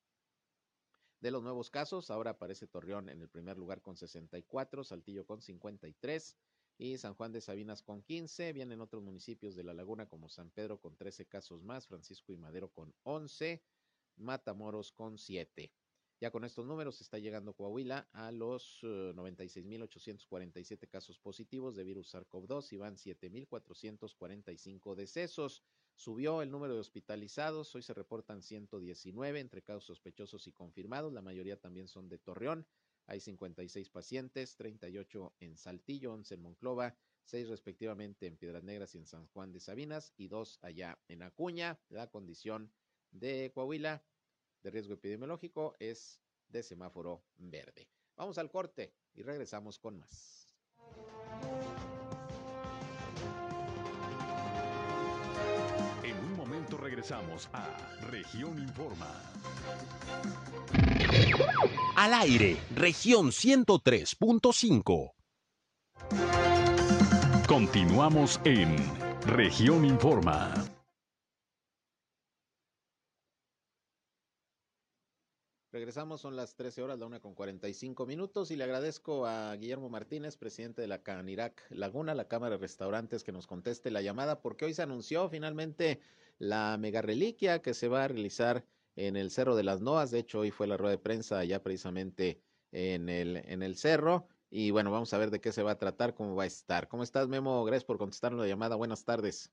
De 1.19 1.31
los 1.31 1.41
nuevos 1.41 1.69
casos, 1.69 2.11
ahora 2.11 2.31
aparece 2.31 2.67
Torreón 2.67 3.09
en 3.09 3.21
el 3.21 3.29
primer 3.29 3.57
lugar 3.57 3.81
con 3.81 3.97
64, 3.97 4.83
Saltillo 4.83 5.25
con 5.25 5.41
53 5.41 6.37
y 6.77 6.97
San 6.97 7.15
Juan 7.15 7.31
de 7.31 7.41
Sabinas 7.41 7.81
con 7.81 8.03
15. 8.03 8.53
Vienen 8.53 8.79
otros 8.79 9.01
municipios 9.01 9.55
de 9.55 9.63
la 9.63 9.73
laguna 9.73 10.07
como 10.07 10.29
San 10.29 10.51
Pedro 10.51 10.79
con 10.79 10.95
13 10.95 11.25
casos 11.25 11.63
más, 11.63 11.87
Francisco 11.87 12.31
y 12.31 12.37
Madero 12.37 12.69
con 12.69 12.93
11. 13.03 13.61
Matamoros 14.17 14.91
con 14.91 15.17
7. 15.17 15.72
Ya 16.22 16.31
con 16.31 16.45
estos 16.45 16.65
números 16.65 17.01
está 17.01 17.19
llegando 17.19 17.53
Coahuila 17.53 18.07
a 18.13 18.31
los 18.31 18.81
uh, 18.84 19.12
96.847 19.13 20.88
casos 20.88 21.19
positivos 21.19 21.75
de 21.75 21.84
virus 21.84 22.15
SARS-CoV-2 22.15 22.72
y 22.72 22.77
van 22.77 22.95
7.445 22.95 24.95
decesos. 24.95 25.62
Subió 25.93 26.41
el 26.41 26.51
número 26.51 26.74
de 26.74 26.79
hospitalizados, 26.79 27.75
hoy 27.75 27.81
se 27.81 27.93
reportan 27.93 28.41
119 28.41 29.39
entre 29.39 29.62
casos 29.62 29.86
sospechosos 29.86 30.48
y 30.48 30.53
confirmados, 30.53 31.12
la 31.12 31.22
mayoría 31.22 31.60
también 31.60 31.89
son 31.89 32.07
de 32.07 32.17
Torreón. 32.17 32.65
Hay 33.07 33.19
56 33.19 33.89
pacientes, 33.89 34.55
38 34.55 35.36
en 35.39 35.57
Saltillo, 35.57 36.13
11 36.13 36.34
en 36.34 36.41
Monclova, 36.41 36.95
6 37.25 37.50
respectivamente 37.50 38.25
en 38.25 38.38
Piedras 38.38 38.63
Negras 38.63 38.95
y 38.95 39.00
en 39.00 39.05
San 39.05 39.27
Juan 39.27 39.51
de 39.51 39.60
Sabinas 39.60 40.13
y 40.17 40.27
2 40.27 40.60
allá 40.62 40.98
en 41.07 41.24
Acuña. 41.24 41.79
La 41.89 42.10
condición 42.10 42.72
de 43.19 43.51
Coahuila 43.53 44.03
de 44.62 44.72
riesgo 44.72 44.93
epidemiológico 44.95 45.75
es 45.79 46.22
de 46.48 46.63
semáforo 46.63 47.24
verde. 47.38 47.88
Vamos 48.15 48.38
al 48.38 48.50
corte 48.50 48.93
y 49.13 49.22
regresamos 49.22 49.79
con 49.79 50.00
más. 50.00 50.48
En 56.03 56.17
un 56.17 56.34
momento 56.36 56.77
regresamos 56.77 57.50
a 57.53 57.67
Región 58.10 58.57
Informa. 58.60 59.12
Al 61.95 62.13
aire, 62.13 62.57
región 62.75 63.27
103.5. 63.31 65.13
Continuamos 67.48 68.39
en 68.43 68.75
Región 69.25 69.86
Informa. 69.86 70.75
Regresamos, 75.75 76.22
son 76.22 76.38
las 76.38 76.55
13 76.55 76.84
horas, 76.84 77.00
la 77.00 77.05
una 77.05 77.20
con 77.20 77.36
45 77.36 78.05
minutos, 78.05 78.50
y 78.50 78.55
le 78.55 78.63
agradezco 78.63 79.25
a 79.25 79.53
Guillermo 79.58 79.89
Martínez, 79.89 80.38
presidente 80.38 80.82
de 80.82 80.88
la 80.88 81.03
Canirac 81.03 81.62
Laguna, 81.70 82.15
la 82.15 82.29
Cámara 82.29 82.55
de 82.55 82.62
Restaurantes, 82.62 83.25
que 83.25 83.34
nos 83.34 83.46
conteste 83.46 83.91
la 83.91 84.01
llamada, 84.01 84.39
porque 84.39 84.63
hoy 84.63 84.74
se 84.74 84.84
anunció 84.84 85.27
finalmente 85.27 86.00
la 86.39 86.77
mega 86.79 87.01
reliquia 87.01 87.62
que 87.62 87.74
se 87.74 87.89
va 87.89 88.05
a 88.05 88.08
realizar 88.08 88.63
en 88.96 89.17
el 89.17 89.32
Cerro 89.32 89.58
de 89.58 89.63
las 89.63 89.82
Noas. 89.82 90.12
De 90.12 90.20
hecho, 90.20 90.39
hoy 90.39 90.50
fue 90.50 90.65
la 90.65 90.77
rueda 90.77 90.91
de 90.91 90.98
prensa 90.98 91.44
ya 91.44 91.62
precisamente 91.62 92.39
en 92.72 93.10
el, 93.10 93.36
en 93.36 93.62
el 93.62 93.75
cerro. 93.75 94.29
Y 94.50 94.72
bueno, 94.72 94.91
vamos 94.91 95.13
a 95.13 95.17
ver 95.17 95.29
de 95.29 95.41
qué 95.41 95.51
se 95.51 95.62
va 95.62 95.72
a 95.72 95.77
tratar, 95.77 96.13
cómo 96.13 96.38
va 96.38 96.44
a 96.44 96.48
estar. 96.48 96.88
¿Cómo 96.88 97.03
estás, 97.03 97.27
Memo? 97.27 97.65
Gracias 97.65 97.84
por 97.84 97.98
contestarnos 97.98 98.39
la 98.39 98.48
llamada. 98.48 98.77
Buenas 98.77 99.03
tardes. 99.03 99.51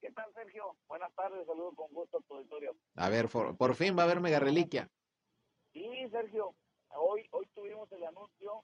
¿Qué 0.00 0.12
tal, 0.12 0.32
Sergio? 0.34 0.76
Buenas 0.86 1.12
tardes, 1.16 1.44
saludos 1.48 1.74
con 1.74 1.92
gusto 1.92 2.18
a 2.18 2.20
tu 2.20 2.34
auditorio. 2.36 2.76
A 2.94 3.08
ver, 3.08 3.28
por 3.28 3.74
fin 3.74 3.98
va 3.98 4.02
a 4.02 4.04
haber 4.04 4.20
mega 4.20 4.38
reliquia. 4.38 4.88
Sí, 5.74 6.08
Sergio, 6.08 6.54
hoy, 6.90 7.26
hoy 7.32 7.46
tuvimos 7.52 7.90
el 7.90 8.04
anuncio 8.04 8.62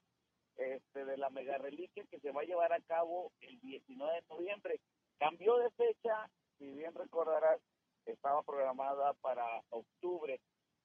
este, 0.56 1.04
de 1.04 1.16
la 1.16 1.28
mega 1.28 1.58
reliquia 1.58 2.04
que 2.08 2.20
se 2.20 2.30
va 2.30 2.42
a 2.42 2.44
llevar 2.44 2.72
a 2.72 2.80
cabo 2.82 3.32
el 3.40 3.58
19 3.58 4.14
de 4.14 4.24
noviembre. 4.30 4.80
Cambió 5.18 5.56
de 5.56 5.70
fecha, 5.70 6.30
si 6.56 6.70
bien 6.70 6.94
recordarás, 6.94 7.60
estaba 8.06 8.44
programada 8.44 9.12
para 9.14 9.44
octubre. 9.70 10.40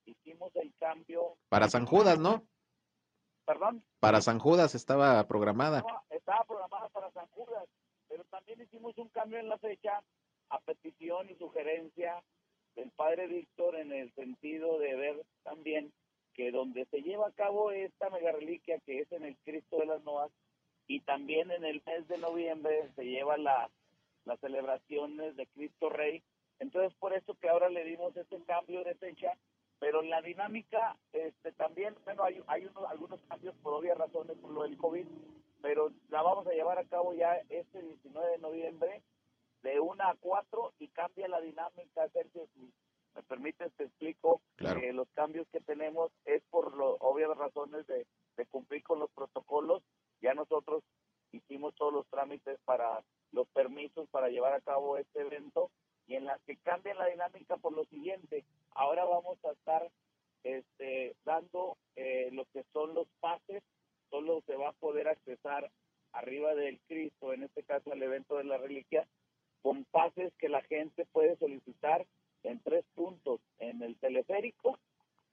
Hicimos 0.05 0.55
el 0.55 0.73
cambio. 0.79 1.37
Para 1.47 1.69
San 1.69 1.85
Judas, 1.85 2.17
¿no? 2.17 2.41
¿Perdón? 3.45 3.83
Para 3.99 4.19
San 4.19 4.39
Judas 4.39 4.73
estaba 4.73 5.27
programada. 5.27 5.77
Estaba, 5.77 6.03
estaba 6.09 6.43
programada 6.45 6.89
para 6.89 7.11
San 7.11 7.27
Judas, 7.27 7.69
pero 8.07 8.23
también 8.25 8.61
hicimos 8.61 8.97
un 8.97 9.09
cambio 9.09 9.37
en 9.37 9.47
la 9.47 9.59
fecha 9.59 10.03
a 10.49 10.59
petición 10.61 11.29
y 11.29 11.35
sugerencia 11.35 12.23
del 12.75 12.89
padre 12.91 13.27
Víctor 13.27 13.75
en 13.75 13.93
el 13.93 14.11
sentido 14.15 14.79
de 14.79 14.95
ver 14.95 15.25
también 15.43 15.93
que 16.35 16.51
donde 16.51 16.85
se 16.85 17.01
lleva 17.01 17.27
a 17.27 17.31
cabo 17.31 17.71
esta 17.71 18.09
mega 18.09 18.31
reliquia 18.31 18.79
que 18.79 18.99
es 18.99 19.11
en 19.11 19.25
el 19.25 19.35
Cristo 19.37 19.77
de 19.77 19.85
las 19.85 20.03
Noas 20.03 20.31
y 20.87 20.99
también 21.01 21.49
en 21.51 21.63
el 21.63 21.81
mes 21.85 22.07
de 22.07 22.17
noviembre 22.17 22.89
se 22.95 23.05
lleva 23.05 23.37
la, 23.37 23.69
las 24.25 24.39
celebraciones 24.39 25.35
de 25.35 25.47
Cristo 25.47 25.89
Rey. 25.89 26.21
Entonces 26.59 26.93
por 26.99 27.13
eso 27.13 27.35
que 27.35 27.49
ahora 27.49 27.69
le 27.69 27.83
dimos 27.83 28.15
este 28.15 28.41
cambio 28.43 28.83
de 28.83 28.95
fecha, 28.95 29.33
pero 29.79 30.01
la 30.01 30.21
dinámica 30.21 30.97
este 31.13 31.51
también, 31.53 31.95
bueno, 32.05 32.23
hay, 32.23 32.41
hay 32.47 32.65
unos, 32.65 32.85
algunos 32.89 33.19
cambios 33.27 33.55
por 33.63 33.73
obvias 33.73 33.97
razones 33.97 34.37
por 34.37 34.51
lo 34.51 34.63
del 34.63 34.77
COVID, 34.77 35.05
pero 35.61 35.91
la 36.09 36.21
vamos 36.21 36.45
a 36.47 36.51
llevar 36.51 36.77
a 36.77 36.85
cabo 36.85 37.13
ya 37.13 37.35
este 37.49 37.81
19 37.81 38.31
de 38.31 38.37
noviembre 38.39 39.01
de 39.63 39.79
1 39.79 40.03
a 40.03 40.15
4 40.19 40.73
y 40.79 40.87
cambia 40.89 41.27
la 41.27 41.41
dinámica, 41.41 42.07
Sergio, 42.09 42.47
me 43.15 43.23
permites, 43.23 43.71
te 43.77 43.85
explico 43.85 44.41
que 44.57 44.91
los 44.91 45.07
cambios 45.13 45.47
que 45.51 45.61
tenemos 45.61 46.11
es 46.25 46.43
por 46.49 46.75
lo, 46.75 46.95
obvias 46.95 47.35
razones 47.37 47.87
de, 47.87 48.05
cumplir 48.51 48.83
con 48.83 48.99
los 48.99 49.09
protocolos. 49.11 49.81
Ya 50.21 50.33
nosotros 50.33 50.83
hicimos 51.31 51.73
todos 51.75 51.93
los 51.93 52.07
trámites 52.07 52.59
para 52.65 53.03
los 53.31 53.47
permisos 53.49 54.07
para 54.09 54.29
llevar 54.29 54.53
a 54.53 54.61
cabo 54.61 54.97
este 54.97 55.21
evento 55.21 55.71
y 56.07 56.15
en 56.15 56.25
las 56.25 56.41
que 56.43 56.57
cambia 56.57 56.93
la 56.93 57.07
dinámica 57.07 57.57
por 57.57 57.73
lo 57.73 57.85
siguiente. 57.85 58.43
Ahora 58.71 59.05
vamos 59.05 59.37
a 59.45 59.51
estar 59.51 59.89
este, 60.43 61.15
dando 61.25 61.77
eh, 61.95 62.29
lo 62.31 62.45
que 62.53 62.63
son 62.73 62.93
los 62.93 63.07
pases, 63.19 63.63
solo 64.09 64.41
se 64.45 64.55
va 64.55 64.69
a 64.69 64.73
poder 64.73 65.07
accesar 65.07 65.71
arriba 66.11 66.53
del 66.53 66.79
Cristo, 66.87 67.33
en 67.33 67.43
este 67.43 67.63
caso 67.63 67.93
el 67.93 68.03
evento 68.03 68.37
de 68.37 68.43
la 68.43 68.57
reliquia, 68.57 69.07
con 69.61 69.85
pases 69.85 70.33
que 70.37 70.49
la 70.49 70.61
gente 70.61 71.05
puede 71.11 71.35
solicitar 71.37 72.05
en 72.45 72.59
tres 72.59 72.85
puntos, 72.93 73.41
en 73.59 73.81
el 73.81 73.97
teleférico, 73.97 74.77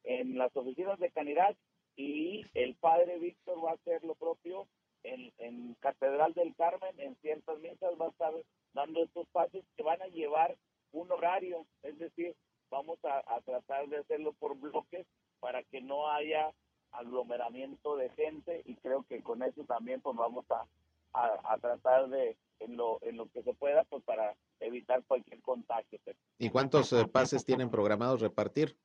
en 0.04 0.38
las 0.38 0.54
oficinas 0.56 0.98
de 0.98 1.10
Canidad 1.10 1.54
y 1.94 2.44
el 2.54 2.74
padre 2.74 3.18
Víctor 3.18 3.62
va 3.64 3.72
a 3.72 3.74
hacer 3.74 4.02
lo 4.02 4.14
propio 4.14 4.66
en, 5.02 5.32
en 5.38 5.74
Catedral 5.80 6.32
del 6.32 6.54
Carmen, 6.56 6.98
en 6.98 7.16
ciertas 7.16 7.58
mesas 7.60 7.92
va 8.00 8.06
a 8.06 8.10
estar 8.10 8.32
dando 8.72 9.02
estos 9.02 9.28
pases 9.28 9.64
que 9.76 9.82
van 9.82 10.00
a 10.00 10.06
llevar 10.06 10.56
un 10.92 11.10
horario, 11.12 11.66
es 11.82 11.98
decir, 11.98 12.34
vamos 12.70 12.98
a, 13.04 13.40
tratar 13.42 13.88
de 13.88 13.98
hacerlo 13.98 14.32
por 14.32 14.58
bloques 14.58 15.06
para 15.40 15.62
que 15.64 15.82
no 15.82 16.08
haya 16.10 16.52
aglomeramiento 16.92 17.96
de 17.96 18.08
gente 18.10 18.62
y 18.64 18.74
creo 18.76 19.04
que 19.08 19.22
con 19.22 19.42
eso 19.42 19.64
también 19.64 20.00
pues 20.00 20.16
vamos 20.16 20.44
a, 20.50 20.66
a, 21.12 21.58
tratar 21.58 22.08
de, 22.08 22.36
en 22.60 22.76
lo, 22.76 22.98
en 23.02 23.16
lo 23.16 23.28
que 23.30 23.42
se 23.42 23.52
pueda, 23.54 23.84
pues 23.84 24.02
para 24.04 24.34
evitar 24.60 25.02
cualquier 25.04 25.40
contagio. 25.42 25.98
¿Y 26.38 26.41
cuántos 26.52 26.92
eh, 26.92 27.06
pases 27.06 27.44
tienen 27.44 27.70
programados 27.70 28.20
repartir? 28.20 28.76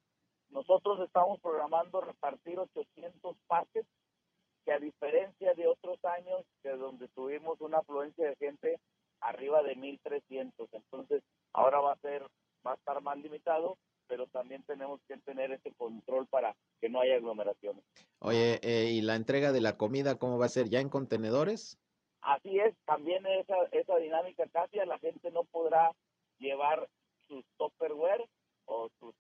Nosotros 0.50 1.00
estamos 1.02 1.40
programando 1.42 2.02
repartir 2.02 2.58
800 2.58 3.36
pases, 3.46 3.86
que 4.66 4.72
a 4.72 4.80
diferencia 4.80 5.54
de 5.54 5.68
otros 5.68 6.04
años, 6.06 6.44
que 6.64 6.70
donde 6.70 7.08
tuvimos 7.10 7.60
una 7.62 7.80
afluencia 7.80 8.28
de 8.30 8.36
gente 8.38 8.80
arriba 9.20 9.62
de 9.64 9.76
1300, 9.76 10.70
entonces 10.72 11.24
ahora 11.54 11.80
va 11.80 11.94
a 11.94 11.98
ser, 11.98 12.24
va 12.66 12.72
a 12.72 12.76
estar 12.76 13.02
más 13.02 13.18
limitado, 13.18 13.78
pero 14.08 14.28
también 14.28 14.64
tenemos 14.64 15.02
que 15.08 15.18
tener 15.18 15.52
ese 15.52 15.74
control 15.74 16.28
para 16.28 16.56
que 16.80 16.90
no 16.90 17.02
haya 17.02 17.16
aglomeraciones. 17.16 17.84
Oye, 18.20 18.60
eh, 18.64 18.92
¿y 18.92 19.02
la 19.02 19.16
entrega 19.16 19.52
de 19.52 19.62
la 19.62 19.78
comida 19.78 20.18
cómo 20.18 20.38
va 20.38 20.46
a 20.46 20.50
ser? 20.50 20.70
¿Ya 20.70 20.80
en 20.80 20.90
contenedores? 20.90 21.78
Así 22.22 22.60
es, 22.60 22.76
también 22.86 23.26
esa, 23.26 23.56
esa 23.72 23.98
dinámica 23.98 24.46
casi 24.52 24.78
la 24.78 24.98
gente 25.00 25.32
no 25.32 25.44
podrá 25.46 25.92
llevar 26.40 26.88
sus 27.28 27.46
topperware 27.58 28.26
o 28.66 28.90
sus 29.00 29.14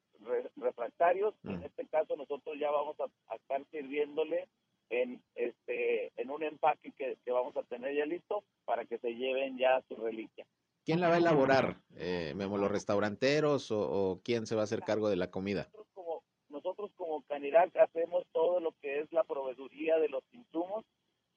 refractarios. 0.55 1.33
Mm. 1.43 1.49
En 1.49 1.63
este 1.63 1.85
caso 1.87 2.15
nosotros 2.15 2.57
ya 2.59 2.71
vamos 2.71 2.95
a, 2.99 3.35
estar 3.35 3.63
sirviéndole 3.71 4.47
en 4.89 5.21
este 5.35 6.11
en 6.15 6.29
un 6.29 6.43
empaque 6.43 6.91
que, 6.93 7.17
vamos 7.31 7.55
a 7.57 7.63
tener 7.63 7.95
ya 7.95 8.05
listo 8.05 8.43
para 8.65 8.85
que 8.85 8.97
se 8.99 9.15
lleven 9.15 9.57
ya 9.57 9.81
su 9.87 9.95
reliquia. 9.95 10.45
¿Quién 10.85 11.01
la 11.01 11.09
va 11.09 11.15
a 11.15 11.17
elaborar? 11.17 11.81
Eh, 11.97 12.33
¿Memo, 12.35 12.57
los 12.57 12.71
restauranteros 12.71 13.71
o, 13.71 14.21
quién 14.23 14.47
se 14.47 14.55
va 14.55 14.61
a 14.61 14.63
hacer 14.63 14.81
cargo 14.81 15.09
de 15.09 15.17
la 15.17 15.29
comida? 15.29 15.63
Nosotros 15.73 15.87
como, 15.93 16.23
nosotros 16.47 16.91
como 16.95 17.21
Canirac 17.23 17.75
hacemos 17.75 18.23
todo 18.31 18.61
lo 18.61 18.71
que 18.81 19.01
es 19.01 19.11
la 19.11 19.25
proveeduría 19.25 19.99
de 19.99 20.07
los 20.07 20.23
insumos 20.31 20.85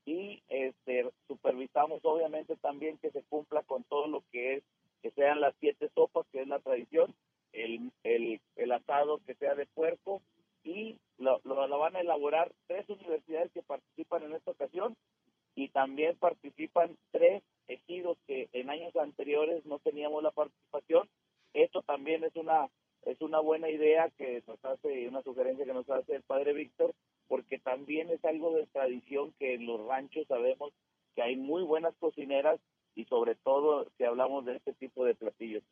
y 0.05 0.43
este, 0.49 1.11
supervisamos 1.27 2.01
obviamente 2.05 2.57
también 2.57 2.99
que 2.99 3.11
se 3.11 3.23
cumpla 3.25 3.63
con 3.63 3.85
todo 3.85 4.07
lo 4.07 4.23
que 4.31 4.55
es, 4.55 4.65
que 5.03 5.11
sean 5.13 5.41
las 5.41 5.55
siete 5.61 5.91
sopas, 5.95 6.27
que 6.33 6.43
es 6.43 6.49
la 6.49 6.59
tradición, 6.61 7.15
el, 7.53 7.91
el, 8.05 8.41
el 8.57 8.73
asado 8.73 9.21
que 9.27 9.35
sea 9.35 9.55
de 9.55 9.67
puerco 9.67 10.23
y 10.63 10.99
lo, 11.19 11.41
lo, 11.45 11.79
van 11.79 11.97
a 11.97 12.01
elaborar 12.01 12.53
tres 12.67 12.89
universidades 12.89 13.51
que 13.53 13.63
participan 13.63 14.25
en 14.25 14.35
esta 14.35 14.51
ocasión 14.51 14.97
y 15.55 15.69
también 15.69 16.17
participan 16.17 16.97
tres 17.11 17.43
ejidos 17.69 18.19
que 18.27 18.49
en 18.53 18.71
años 18.71 18.95
anteriores 18.97 19.65
no 19.67 19.79
teníamos 19.79 20.23
la 20.23 20.31
participación. 20.31 21.09
Esto 21.55 21.83
también 21.83 22.25
es 22.25 22.35
una 22.37 22.69
es 23.05 23.21
una 23.23 23.41
buena 23.41 23.71
idea 23.71 24.11
que 24.19 24.43
nos 24.47 24.63
hace, 24.63 25.09
una 25.09 25.23
sugerencia 25.23 25.65
que 25.65 25.73
nos 25.73 25.89
hace 25.89 26.17
el 26.17 26.23
padre 26.23 26.53
Víctor, 26.53 26.95
porque 27.29 27.59
también 27.59 28.11
es 28.11 28.23
algo 28.27 28.55
de 28.55 28.67
tradición 28.67 29.33
que 29.39 29.55
en 29.55 29.65
los 29.67 29.87
ranchos 29.87 30.27
sabemos 30.27 30.73
que 31.15 31.23
hay 31.23 31.37
muy 31.37 31.63
buenas 31.63 31.95
cocineras 31.97 32.61
y 33.01 33.05
sobre 33.07 33.35
todo 33.35 33.91
si 33.97 34.05
hablamos 34.05 34.45
de 34.45 34.57
este 34.57 34.73
tipo 34.75 35.05
de 35.05 35.15
platillos. 35.15 35.63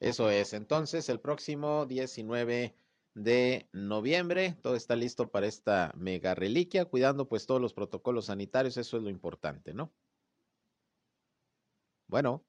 Eso 0.00 0.30
es, 0.30 0.52
entonces 0.52 1.08
el 1.08 1.20
próximo 1.20 1.86
19 1.86 2.74
de 3.14 3.68
noviembre, 3.72 4.56
todo 4.62 4.76
está 4.76 4.96
listo 4.96 5.30
para 5.30 5.46
esta 5.46 5.92
mega 5.96 6.34
reliquia, 6.34 6.84
cuidando 6.84 7.28
pues 7.28 7.46
todos 7.46 7.60
los 7.60 7.74
protocolos 7.74 8.26
sanitarios, 8.26 8.76
eso 8.76 8.96
es 8.96 9.02
lo 9.02 9.10
importante, 9.10 9.74
¿no? 9.74 9.92
Bueno, 12.06 12.44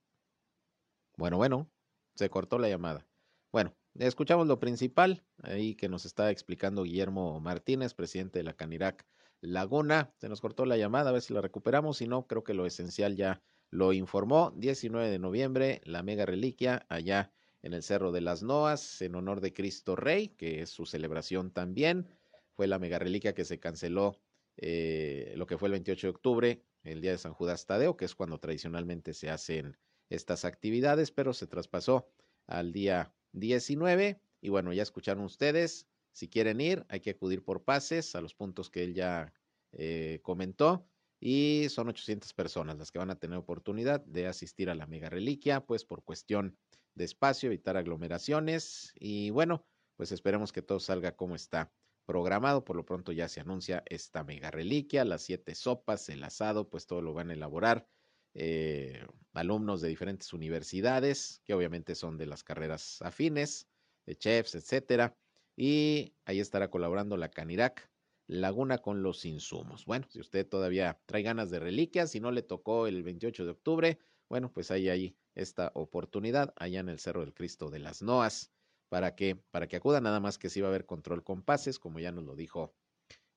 bueno, 1.18 1.38
bueno, 1.38 1.70
se 2.16 2.30
cortó 2.30 2.58
la 2.58 2.70
llamada. 2.70 3.06
Bueno, 3.52 3.76
Escuchamos 3.96 4.48
lo 4.48 4.60
principal 4.60 5.26
ahí 5.42 5.76
que 5.76 5.90
nos 5.90 6.06
está 6.06 6.32
explicando 6.32 6.84
Guillermo 6.84 7.40
Martínez, 7.42 7.94
presidente 7.94 8.40
de 8.40 8.44
la 8.44 8.54
Canirac 8.54 9.06
Laguna. 9.42 10.14
Se 10.20 10.30
nos 10.30 10.42
cortó 10.42 10.66
la 10.66 10.78
llamada, 10.78 11.10
a 11.10 11.14
ver 11.14 11.22
si 11.22 11.34
la 11.34 11.42
recuperamos. 11.42 11.98
Si 11.98 12.08
no, 12.08 12.26
creo 12.28 12.44
que 12.44 12.54
lo 12.54 12.66
esencial 12.66 13.16
ya 13.16 13.42
lo 13.70 13.94
informó. 13.94 14.52
19 14.56 15.10
de 15.10 15.20
noviembre, 15.20 15.82
la 15.84 16.04
mega 16.04 16.26
reliquia 16.26 16.86
allá 16.90 17.32
en 17.62 17.74
el 17.74 17.84
Cerro 17.84 18.12
de 18.12 18.22
las 18.22 18.44
Noas, 18.44 19.02
en 19.02 19.16
honor 19.16 19.42
de 19.42 19.54
Cristo 19.54 19.96
Rey, 19.96 20.30
que 20.30 20.62
es 20.62 20.70
su 20.70 20.86
celebración 20.86 21.52
también. 21.52 22.08
Fue 22.54 22.68
la 22.68 22.80
mega 22.80 23.00
reliquia 23.00 23.34
que 23.34 23.46
se 23.46 23.60
canceló 23.60 24.20
eh, 24.58 25.34
lo 25.38 25.46
que 25.46 25.58
fue 25.58 25.68
el 25.68 25.74
28 25.74 26.08
de 26.08 26.12
octubre, 26.12 26.64
el 26.84 27.02
día 27.02 27.12
de 27.12 27.18
San 27.18 27.34
Judas 27.34 27.66
Tadeo, 27.66 27.96
que 27.96 28.06
es 28.06 28.16
cuando 28.16 28.40
tradicionalmente 28.40 29.14
se 29.14 29.30
hacen 29.30 29.78
estas 30.10 30.44
actividades, 30.44 31.12
pero 31.12 31.34
se 31.34 31.48
traspasó 31.48 32.10
al 32.48 32.74
día 32.74 33.14
19. 33.34 34.20
Y 34.42 34.50
bueno, 34.50 34.74
ya 34.74 34.84
escucharon 34.84 35.24
ustedes. 35.24 35.88
Si 36.12 36.28
quieren 36.28 36.60
ir, 36.60 36.86
hay 36.90 37.00
que 37.00 37.12
acudir 37.12 37.44
por 37.44 37.64
pases 37.64 38.16
a 38.16 38.22
los 38.22 38.34
puntos 38.34 38.70
que 38.70 38.84
él 38.84 38.94
ya 38.94 39.34
eh, 39.72 40.20
comentó. 40.24 40.86
Y 41.20 41.68
son 41.70 41.90
800 41.90 42.34
personas 42.34 42.78
las 42.78 42.92
que 42.92 43.00
van 43.00 43.12
a 43.12 43.20
tener 43.20 43.38
oportunidad 43.38 44.00
de 44.06 44.28
asistir 44.28 44.70
a 44.70 44.76
la 44.76 44.88
mega 44.88 45.10
reliquia, 45.10 45.66
pues 45.66 45.84
por 45.84 46.04
cuestión 46.04 46.58
de 46.96 47.06
espacio, 47.06 47.48
evitar 47.48 47.76
aglomeraciones. 47.78 48.94
Y 49.00 49.30
bueno, 49.32 49.66
pues 49.98 50.12
esperemos 50.12 50.54
que 50.54 50.62
todo 50.62 50.80
salga 50.80 51.16
como 51.16 51.36
está 51.36 51.74
programado. 52.06 52.64
Por 52.64 52.76
lo 52.76 52.86
pronto 52.86 53.12
ya 53.12 53.28
se 53.28 53.42
anuncia 53.42 53.84
esta 53.88 54.24
mega 54.24 54.50
reliquia, 54.50 55.04
las 55.06 55.24
siete 55.24 55.56
sopas, 55.56 56.08
el 56.10 56.24
asado, 56.24 56.70
pues 56.70 56.88
todo 56.88 57.02
lo 57.02 57.14
van 57.14 57.32
a 57.32 57.34
elaborar 57.34 57.88
eh, 58.34 59.06
alumnos 59.34 59.82
de 59.82 59.90
diferentes 59.90 60.34
universidades, 60.34 61.42
que 61.44 61.54
obviamente 61.54 61.96
son 61.96 62.18
de 62.18 62.28
las 62.28 62.44
carreras 62.44 63.02
afines, 63.02 63.68
de 64.06 64.18
chefs, 64.18 64.56
etcétera. 64.56 65.18
Y 65.56 66.16
ahí 66.26 66.40
estará 66.40 66.70
colaborando 66.70 67.18
la 67.18 67.30
Canirac 67.30 67.89
Laguna 68.30 68.78
con 68.78 69.02
los 69.02 69.26
insumos. 69.26 69.86
Bueno, 69.86 70.06
si 70.08 70.20
usted 70.20 70.48
todavía 70.48 71.02
trae 71.08 71.24
ganas 71.24 71.50
de 71.50 71.60
reliquias, 71.60 72.12
si 72.12 72.20
no 72.20 72.32
le 72.32 72.44
tocó 72.44 72.86
el 72.86 73.02
28 73.02 73.44
de 73.44 73.50
octubre, 73.50 74.00
bueno, 74.30 74.54
pues 74.54 74.70
hay 74.70 74.88
ahí 74.88 75.18
esta 75.34 75.72
oportunidad 75.74 76.54
allá 76.56 76.80
en 76.80 76.90
el 76.90 77.00
Cerro 77.00 77.22
del 77.22 77.34
Cristo 77.34 77.72
de 77.72 77.80
las 77.80 78.04
Noas 78.04 78.52
para 78.88 79.16
que 79.16 79.36
para 79.36 79.68
que 79.68 79.78
acuda 79.78 80.00
nada 80.00 80.20
más 80.20 80.38
que 80.38 80.50
si 80.50 80.62
va 80.62 80.68
a 80.68 80.70
haber 80.70 80.86
control 80.86 81.24
con 81.24 81.42
pases, 81.42 81.80
como 81.80 82.00
ya 82.00 82.12
nos 82.12 82.24
lo 82.24 82.36
dijo 82.36 82.76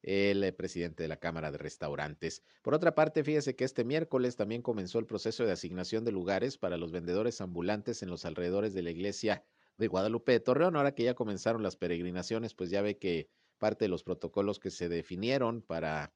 el 0.03 0.45
eh, 0.45 0.53
presidente 0.53 1.05
de 1.05 1.09
la 1.09 1.17
Cámara 1.17 1.51
de 1.51 1.57
Restaurantes. 1.57 2.43
Por 2.61 2.75
otra 2.75 2.95
parte, 2.95 3.25
fíjese 3.25 3.57
que 3.57 3.65
este 3.65 3.85
miércoles 3.85 4.37
también 4.37 4.61
comenzó 4.61 4.99
el 4.99 5.07
proceso 5.07 5.47
de 5.47 5.53
asignación 5.53 6.05
de 6.05 6.13
lugares 6.13 6.59
para 6.59 6.77
los 6.77 6.93
vendedores 6.93 7.41
ambulantes 7.41 8.03
en 8.03 8.11
los 8.11 8.27
alrededores 8.27 8.75
de 8.75 8.83
la 8.83 8.91
iglesia 8.91 9.43
de 9.79 9.89
Guadalupe 9.89 10.33
de 10.33 10.41
Torreón. 10.41 10.77
Ahora 10.77 10.95
que 10.95 11.05
ya 11.05 11.15
comenzaron 11.15 11.63
las 11.63 11.77
peregrinaciones, 11.77 12.53
pues 12.53 12.69
ya 12.69 12.83
ve 12.83 12.99
que 12.99 13.31
parte 13.63 13.85
de 13.85 13.89
los 13.89 14.03
protocolos 14.03 14.59
que 14.59 14.73
se 14.73 14.89
definieron 14.89 15.63
para, 15.63 16.13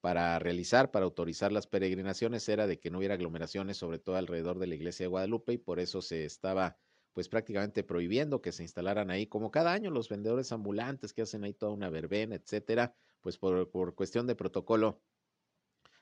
para 0.00 0.38
realizar, 0.38 0.92
para 0.92 1.06
autorizar 1.06 1.50
las 1.50 1.66
peregrinaciones, 1.66 2.48
era 2.48 2.68
de 2.68 2.78
que 2.78 2.88
no 2.88 2.98
hubiera 2.98 3.14
aglomeraciones, 3.14 3.78
sobre 3.78 3.98
todo 3.98 4.14
alrededor 4.14 4.60
de 4.60 4.68
la 4.68 4.76
iglesia 4.76 5.02
de 5.02 5.08
Guadalupe, 5.08 5.54
y 5.54 5.58
por 5.58 5.80
eso 5.80 6.02
se 6.02 6.24
estaba 6.24 6.78
pues 7.12 7.28
prácticamente 7.28 7.82
prohibiendo 7.82 8.40
que 8.40 8.52
se 8.52 8.62
instalaran 8.62 9.10
ahí, 9.10 9.26
como 9.26 9.50
cada 9.50 9.72
año 9.72 9.90
los 9.90 10.08
vendedores 10.08 10.52
ambulantes 10.52 11.12
que 11.12 11.22
hacen 11.22 11.42
ahí 11.42 11.52
toda 11.52 11.72
una 11.72 11.90
verbena, 11.90 12.36
etcétera, 12.36 12.94
pues 13.22 13.38
por, 13.38 13.68
por 13.72 13.96
cuestión 13.96 14.28
de 14.28 14.36
protocolo 14.36 15.02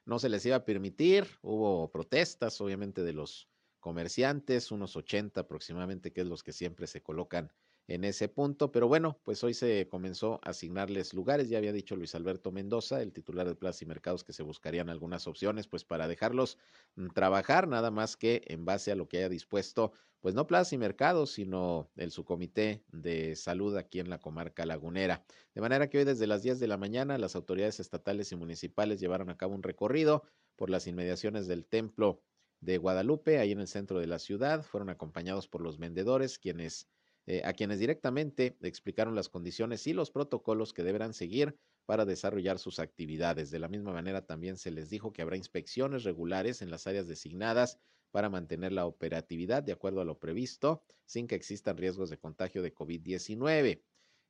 no 0.04 0.18
se 0.18 0.28
les 0.28 0.44
iba 0.44 0.56
a 0.56 0.64
permitir, 0.66 1.26
hubo 1.40 1.90
protestas 1.90 2.60
obviamente 2.60 3.02
de 3.02 3.14
los 3.14 3.48
comerciantes, 3.80 4.70
unos 4.70 4.94
80 4.94 5.40
aproximadamente, 5.40 6.12
que 6.12 6.20
es 6.20 6.26
los 6.26 6.42
que 6.42 6.52
siempre 6.52 6.86
se 6.86 7.02
colocan 7.02 7.50
en 7.88 8.04
ese 8.04 8.28
punto. 8.28 8.72
Pero 8.72 8.88
bueno, 8.88 9.20
pues 9.24 9.42
hoy 9.44 9.54
se 9.54 9.88
comenzó 9.88 10.40
a 10.42 10.50
asignarles 10.50 11.14
lugares. 11.14 11.48
Ya 11.48 11.58
había 11.58 11.72
dicho 11.72 11.96
Luis 11.96 12.14
Alberto 12.14 12.52
Mendoza, 12.52 13.02
el 13.02 13.12
titular 13.12 13.46
de 13.46 13.54
Plaza 13.54 13.84
y 13.84 13.86
Mercados, 13.86 14.24
que 14.24 14.32
se 14.32 14.42
buscarían 14.42 14.88
algunas 14.88 15.26
opciones, 15.26 15.66
pues 15.68 15.84
para 15.84 16.08
dejarlos 16.08 16.58
mm, 16.96 17.08
trabajar, 17.08 17.68
nada 17.68 17.90
más 17.90 18.16
que 18.16 18.42
en 18.46 18.64
base 18.64 18.92
a 18.92 18.96
lo 18.96 19.08
que 19.08 19.18
haya 19.18 19.28
dispuesto, 19.28 19.92
pues 20.20 20.34
no 20.34 20.46
Plaza 20.46 20.74
y 20.74 20.78
Mercados, 20.78 21.30
sino 21.30 21.90
el 21.96 22.10
subcomité 22.10 22.84
de 22.88 23.36
salud 23.36 23.76
aquí 23.76 24.00
en 24.00 24.10
la 24.10 24.18
comarca 24.20 24.66
lagunera. 24.66 25.24
De 25.54 25.60
manera 25.60 25.88
que 25.88 25.98
hoy 25.98 26.04
desde 26.04 26.26
las 26.26 26.42
10 26.42 26.58
de 26.58 26.66
la 26.66 26.76
mañana 26.76 27.18
las 27.18 27.36
autoridades 27.36 27.80
estatales 27.80 28.32
y 28.32 28.36
municipales 28.36 28.98
llevaron 28.98 29.30
a 29.30 29.36
cabo 29.36 29.54
un 29.54 29.62
recorrido 29.62 30.24
por 30.56 30.70
las 30.70 30.86
inmediaciones 30.86 31.46
del 31.46 31.66
templo 31.66 32.22
de 32.60 32.78
Guadalupe, 32.78 33.38
ahí 33.38 33.52
en 33.52 33.60
el 33.60 33.68
centro 33.68 34.00
de 34.00 34.06
la 34.06 34.18
ciudad. 34.18 34.62
Fueron 34.62 34.88
acompañados 34.88 35.46
por 35.46 35.60
los 35.60 35.78
vendedores, 35.78 36.38
quienes 36.38 36.88
eh, 37.26 37.42
a 37.44 37.52
quienes 37.52 37.78
directamente 37.80 38.56
explicaron 38.62 39.14
las 39.14 39.28
condiciones 39.28 39.86
y 39.86 39.92
los 39.92 40.10
protocolos 40.10 40.72
que 40.72 40.84
deberán 40.84 41.12
seguir 41.12 41.58
para 41.84 42.04
desarrollar 42.04 42.58
sus 42.58 42.78
actividades. 42.78 43.50
De 43.50 43.58
la 43.58 43.68
misma 43.68 43.92
manera, 43.92 44.24
también 44.24 44.56
se 44.56 44.70
les 44.70 44.90
dijo 44.90 45.12
que 45.12 45.22
habrá 45.22 45.36
inspecciones 45.36 46.04
regulares 46.04 46.62
en 46.62 46.70
las 46.70 46.86
áreas 46.86 47.08
designadas 47.08 47.78
para 48.10 48.30
mantener 48.30 48.72
la 48.72 48.86
operatividad 48.86 49.62
de 49.62 49.72
acuerdo 49.72 50.00
a 50.00 50.04
lo 50.04 50.18
previsto, 50.18 50.82
sin 51.04 51.26
que 51.26 51.34
existan 51.34 51.76
riesgos 51.76 52.10
de 52.10 52.18
contagio 52.18 52.62
de 52.62 52.74
COVID-19. 52.74 53.82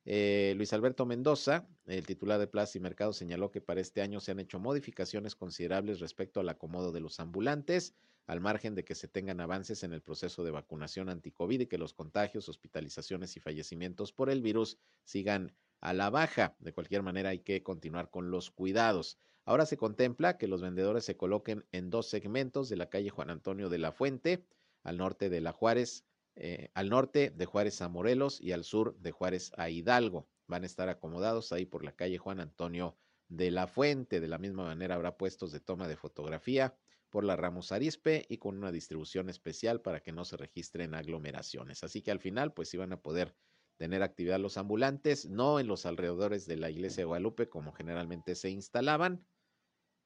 Eh, 0.09 0.53
Luis 0.55 0.71
Alberto 0.71 1.05
Mendoza, 1.05 1.67
el 1.85 2.05
titular 2.05 2.39
de 2.39 2.47
Plaza 2.47 2.77
y 2.77 2.81
Mercado, 2.81 3.11
señaló 3.11 3.51
que 3.51 3.59
para 3.59 3.81
este 3.81 4.01
año 4.01 4.21
se 4.21 4.31
han 4.31 4.39
hecho 4.39 4.57
modificaciones 4.57 5.35
considerables 5.35 5.99
respecto 5.99 6.39
al 6.39 6.47
acomodo 6.47 6.93
de 6.93 7.01
los 7.01 7.19
ambulantes, 7.19 7.93
al 8.25 8.39
margen 8.39 8.73
de 8.73 8.85
que 8.85 8.95
se 8.95 9.09
tengan 9.09 9.41
avances 9.41 9.83
en 9.83 9.91
el 9.91 10.01
proceso 10.01 10.45
de 10.45 10.51
vacunación 10.51 11.09
anti-COVID 11.09 11.59
y 11.59 11.67
que 11.67 11.77
los 11.77 11.93
contagios, 11.93 12.47
hospitalizaciones 12.47 13.35
y 13.35 13.41
fallecimientos 13.41 14.13
por 14.13 14.29
el 14.29 14.41
virus 14.41 14.77
sigan 15.03 15.53
a 15.81 15.91
la 15.91 16.09
baja. 16.09 16.55
De 16.59 16.71
cualquier 16.71 17.03
manera, 17.03 17.31
hay 17.31 17.39
que 17.39 17.61
continuar 17.61 18.09
con 18.09 18.31
los 18.31 18.49
cuidados. 18.49 19.17
Ahora 19.43 19.65
se 19.65 19.75
contempla 19.75 20.37
que 20.37 20.47
los 20.47 20.61
vendedores 20.61 21.03
se 21.03 21.17
coloquen 21.17 21.65
en 21.73 21.89
dos 21.89 22.07
segmentos 22.07 22.69
de 22.69 22.77
la 22.77 22.89
calle 22.89 23.09
Juan 23.09 23.29
Antonio 23.29 23.67
de 23.67 23.79
la 23.79 23.91
Fuente, 23.91 24.45
al 24.83 24.95
norte 24.95 25.29
de 25.29 25.41
la 25.41 25.51
Juárez, 25.51 26.05
eh, 26.39 26.69
al 26.75 26.89
norte 26.89 27.31
de 27.31 27.45
Juárez 27.45 27.81
a 27.81 27.89
Morelos 27.89 28.39
y 28.39 28.51
al 28.51 28.63
sur 28.63 28.95
de 28.99 29.11
Juárez 29.11 29.51
a 29.57 29.69
Hidalgo. 29.69 30.27
Van 30.47 30.63
a 30.63 30.67
estar 30.67 30.87
acomodados 30.87 31.51
ahí 31.51 31.65
por 31.65 31.83
la 31.83 31.93
calle 31.93 32.19
Juan 32.19 32.39
Antonio 32.39 32.95
de 33.27 33.49
la 33.49 33.65
Fuente. 33.65 34.19
De 34.19 34.27
la 34.27 34.37
misma 34.37 34.65
manera 34.65 34.95
habrá 34.95 35.17
puestos 35.17 35.51
de 35.51 35.59
toma 35.59 35.87
de 35.87 35.97
fotografía 35.97 36.75
por 37.09 37.23
la 37.23 37.35
Ramos 37.35 37.71
Arispe 37.71 38.25
y 38.29 38.37
con 38.37 38.57
una 38.57 38.71
distribución 38.71 39.29
especial 39.29 39.81
para 39.81 40.01
que 40.01 40.11
no 40.11 40.25
se 40.25 40.37
registren 40.37 40.93
aglomeraciones. 40.93 41.83
Así 41.83 42.03
que 42.03 42.11
al 42.11 42.19
final, 42.19 42.53
pues 42.53 42.73
iban 42.73 42.93
a 42.93 43.01
poder 43.01 43.35
tener 43.77 44.03
actividad 44.03 44.39
los 44.39 44.57
ambulantes, 44.57 45.27
no 45.27 45.59
en 45.59 45.67
los 45.67 45.85
alrededores 45.85 46.45
de 46.45 46.57
la 46.57 46.69
iglesia 46.69 47.01
de 47.01 47.05
Guadalupe 47.05 47.49
como 47.49 47.71
generalmente 47.71 48.35
se 48.35 48.49
instalaban, 48.49 49.25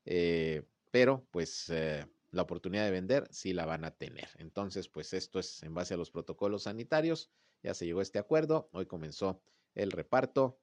eh, 0.05 0.63
pero 0.91 1.27
pues 1.31 1.69
eh, 1.69 2.05
la 2.31 2.43
oportunidad 2.43 2.85
de 2.85 2.91
vender 2.91 3.27
sí 3.29 3.53
la 3.53 3.65
van 3.65 3.83
a 3.83 3.91
tener. 3.91 4.29
Entonces, 4.37 4.87
pues 4.87 5.13
esto 5.13 5.39
es 5.39 5.63
en 5.63 5.73
base 5.73 5.93
a 5.93 5.97
los 5.97 6.11
protocolos 6.11 6.63
sanitarios. 6.63 7.29
Ya 7.61 7.73
se 7.73 7.85
llegó 7.85 7.99
a 7.99 8.03
este 8.03 8.19
acuerdo. 8.19 8.69
Hoy 8.71 8.85
comenzó 8.85 9.41
el 9.75 9.91
reparto 9.91 10.59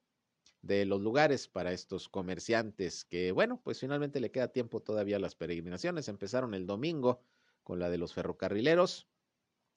de 0.61 0.85
los 0.85 0.99
lugares 1.01 1.47
para 1.47 1.71
estos 1.71 2.09
comerciantes 2.09 3.05
que, 3.05 3.31
bueno, 3.31 3.61
pues 3.63 3.79
finalmente 3.79 4.19
le 4.19 4.31
queda 4.31 4.49
tiempo 4.49 4.81
todavía 4.81 5.17
a 5.17 5.19
las 5.19 5.35
peregrinaciones. 5.35 6.07
Empezaron 6.09 6.53
el 6.53 6.65
domingo 6.65 7.21
con 7.63 7.79
la 7.79 7.89
de 7.89 7.97
los 7.97 8.13
ferrocarrileros 8.13 9.07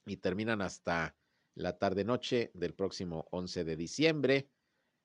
y 0.07 0.17
terminan 0.17 0.63
hasta 0.63 1.15
la 1.55 1.79
tarde-noche 1.79 2.51
del 2.55 2.75
próximo 2.75 3.27
11 3.31 3.65
de 3.65 3.77
diciembre 3.77 4.49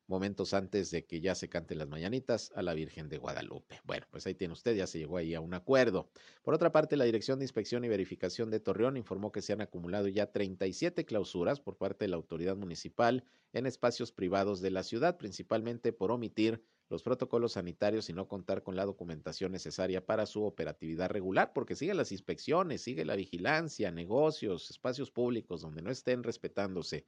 momentos 0.07 0.53
antes 0.53 0.89
de 0.91 1.05
que 1.05 1.21
ya 1.21 1.35
se 1.35 1.49
canten 1.49 1.77
las 1.77 1.87
mañanitas 1.87 2.51
a 2.55 2.61
la 2.61 2.73
Virgen 2.73 3.09
de 3.09 3.17
Guadalupe. 3.17 3.79
Bueno, 3.83 4.05
pues 4.09 4.25
ahí 4.25 4.35
tiene 4.35 4.53
usted, 4.53 4.75
ya 4.75 4.87
se 4.87 4.99
llegó 4.99 5.17
ahí 5.17 5.35
a 5.35 5.41
un 5.41 5.53
acuerdo. 5.53 6.09
Por 6.43 6.53
otra 6.53 6.71
parte, 6.71 6.97
la 6.97 7.05
Dirección 7.05 7.39
de 7.39 7.45
Inspección 7.45 7.83
y 7.83 7.89
Verificación 7.89 8.49
de 8.49 8.59
Torreón 8.59 8.97
informó 8.97 9.31
que 9.31 9.41
se 9.41 9.53
han 9.53 9.61
acumulado 9.61 10.07
ya 10.07 10.31
37 10.31 11.05
clausuras 11.05 11.59
por 11.59 11.77
parte 11.77 12.05
de 12.05 12.09
la 12.09 12.15
autoridad 12.15 12.55
municipal 12.55 13.25
en 13.53 13.65
espacios 13.65 14.11
privados 14.11 14.61
de 14.61 14.71
la 14.71 14.83
ciudad, 14.83 15.17
principalmente 15.17 15.91
por 15.93 16.11
omitir 16.11 16.63
los 16.89 17.03
protocolos 17.03 17.53
sanitarios 17.53 18.09
y 18.09 18.13
no 18.13 18.27
contar 18.27 18.63
con 18.63 18.75
la 18.75 18.85
documentación 18.85 19.51
necesaria 19.51 20.05
para 20.05 20.25
su 20.25 20.43
operatividad 20.43 21.09
regular, 21.09 21.51
porque 21.53 21.75
sigue 21.75 21.93
las 21.93 22.11
inspecciones, 22.11 22.81
sigue 22.81 23.03
la 23.03 23.15
vigilancia, 23.15 23.91
negocios, 23.91 24.69
espacios 24.69 25.11
públicos 25.11 25.61
donde 25.61 25.81
no 25.81 25.91
estén 25.91 26.23
respetándose 26.23 27.05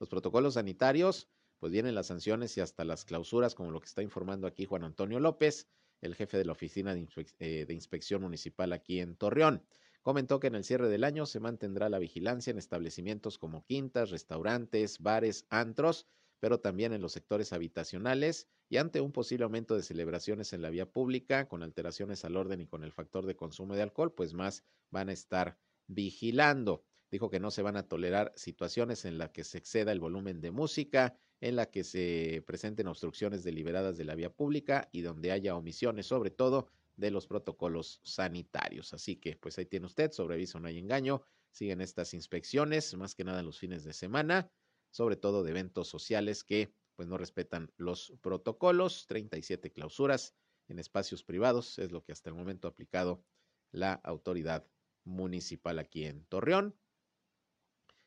los 0.00 0.08
protocolos 0.08 0.54
sanitarios 0.54 1.28
pues 1.62 1.70
vienen 1.70 1.94
las 1.94 2.08
sanciones 2.08 2.56
y 2.56 2.60
hasta 2.60 2.84
las 2.84 3.04
clausuras, 3.04 3.54
como 3.54 3.70
lo 3.70 3.78
que 3.78 3.86
está 3.86 4.02
informando 4.02 4.48
aquí 4.48 4.64
Juan 4.64 4.82
Antonio 4.82 5.20
López, 5.20 5.68
el 6.00 6.16
jefe 6.16 6.36
de 6.36 6.44
la 6.44 6.50
Oficina 6.50 6.92
de, 6.92 7.06
eh, 7.38 7.66
Inspección 7.68 8.20
Municipal 8.20 8.72
aquí 8.72 8.98
en 8.98 9.14
Torreón. 9.14 9.64
Comentó 10.02 10.40
que 10.40 10.48
en 10.48 10.56
el 10.56 10.64
cierre 10.64 10.88
del 10.88 11.04
año 11.04 11.24
se 11.24 11.38
mantendrá 11.38 11.88
la 11.88 12.00
vigilancia 12.00 12.50
en 12.50 12.58
establecimientos 12.58 13.38
como 13.38 13.64
quintas, 13.64 14.10
restaurantes, 14.10 14.98
bares, 14.98 15.46
antros, 15.50 16.08
pero 16.40 16.58
también 16.58 16.94
en 16.94 17.00
los 17.00 17.12
sectores 17.12 17.52
habitacionales 17.52 18.48
y 18.68 18.78
ante 18.78 19.00
un 19.00 19.12
posible 19.12 19.44
aumento 19.44 19.76
de 19.76 19.84
celebraciones 19.84 20.52
en 20.52 20.62
la 20.62 20.70
vía 20.70 20.90
pública, 20.90 21.46
con 21.46 21.62
alteraciones 21.62 22.24
al 22.24 22.36
orden 22.36 22.60
y 22.60 22.66
con 22.66 22.82
el 22.82 22.90
factor 22.90 23.24
de 23.24 23.36
consumo 23.36 23.76
de 23.76 23.82
alcohol, 23.82 24.12
pues 24.12 24.34
más 24.34 24.64
van 24.90 25.10
a 25.10 25.12
estar 25.12 25.56
vigilando. 25.86 26.82
Dijo 27.08 27.30
que 27.30 27.38
no 27.38 27.52
se 27.52 27.62
van 27.62 27.76
a 27.76 27.86
tolerar 27.86 28.32
situaciones 28.34 29.04
en 29.04 29.18
las 29.18 29.30
que 29.30 29.44
se 29.44 29.58
exceda 29.58 29.92
el 29.92 30.00
volumen 30.00 30.40
de 30.40 30.50
música, 30.50 31.16
en 31.42 31.56
la 31.56 31.66
que 31.66 31.82
se 31.82 32.44
presenten 32.46 32.86
obstrucciones 32.86 33.42
deliberadas 33.42 33.98
de 33.98 34.04
la 34.04 34.14
vía 34.14 34.32
pública 34.32 34.88
y 34.92 35.00
donde 35.00 35.32
haya 35.32 35.56
omisiones, 35.56 36.06
sobre 36.06 36.30
todo 36.30 36.68
de 36.96 37.10
los 37.10 37.26
protocolos 37.26 38.00
sanitarios. 38.04 38.94
Así 38.94 39.16
que, 39.16 39.36
pues 39.36 39.58
ahí 39.58 39.66
tiene 39.66 39.86
usted, 39.86 40.12
sobre 40.12 40.34
aviso 40.34 40.60
no 40.60 40.68
hay 40.68 40.78
engaño, 40.78 41.22
siguen 41.50 41.80
estas 41.80 42.14
inspecciones, 42.14 42.94
más 42.94 43.16
que 43.16 43.24
nada 43.24 43.42
los 43.42 43.58
fines 43.58 43.82
de 43.82 43.92
semana, 43.92 44.52
sobre 44.92 45.16
todo 45.16 45.42
de 45.42 45.50
eventos 45.50 45.88
sociales 45.88 46.44
que 46.44 46.72
pues 46.94 47.08
no 47.08 47.18
respetan 47.18 47.72
los 47.76 48.12
protocolos, 48.20 49.08
37 49.08 49.72
clausuras 49.72 50.36
en 50.68 50.78
espacios 50.78 51.24
privados, 51.24 51.80
es 51.80 51.90
lo 51.90 52.04
que 52.04 52.12
hasta 52.12 52.30
el 52.30 52.36
momento 52.36 52.68
ha 52.68 52.70
aplicado 52.70 53.24
la 53.72 53.94
autoridad 53.94 54.64
municipal 55.02 55.80
aquí 55.80 56.04
en 56.04 56.24
Torreón. 56.26 56.78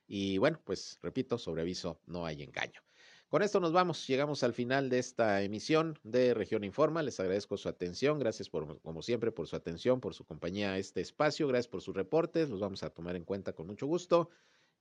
Y 0.08 0.38
bueno, 0.38 0.62
pues 0.64 0.98
repito, 1.02 1.38
sobre 1.38 1.64
aviso 1.64 2.00
no 2.06 2.26
hay 2.26 2.42
engaño. 2.42 2.85
Con 3.36 3.42
esto 3.42 3.60
nos 3.60 3.74
vamos, 3.74 4.08
llegamos 4.08 4.44
al 4.44 4.54
final 4.54 4.88
de 4.88 4.98
esta 4.98 5.42
emisión 5.42 6.00
de 6.04 6.34
Región 6.34 6.64
Informa. 6.64 7.04
Les 7.04 7.20
agradezco 7.20 7.58
su 7.58 7.68
atención, 7.68 8.18
gracias 8.18 8.48
como 8.50 9.02
siempre, 9.02 9.34
por 9.34 9.46
su 9.46 9.58
atención, 9.58 10.00
por 10.00 10.14
su 10.14 10.24
compañía 10.24 10.72
a 10.72 10.78
este 10.78 11.02
espacio, 11.02 11.46
gracias 11.50 11.68
por 11.68 11.82
sus 11.82 11.94
reportes, 11.94 12.50
los 12.50 12.62
vamos 12.62 12.82
a 12.84 12.92
tomar 12.92 13.18
en 13.18 13.26
cuenta 13.26 13.52
con 13.52 13.68
mucho 13.68 13.88
gusto. 13.88 14.30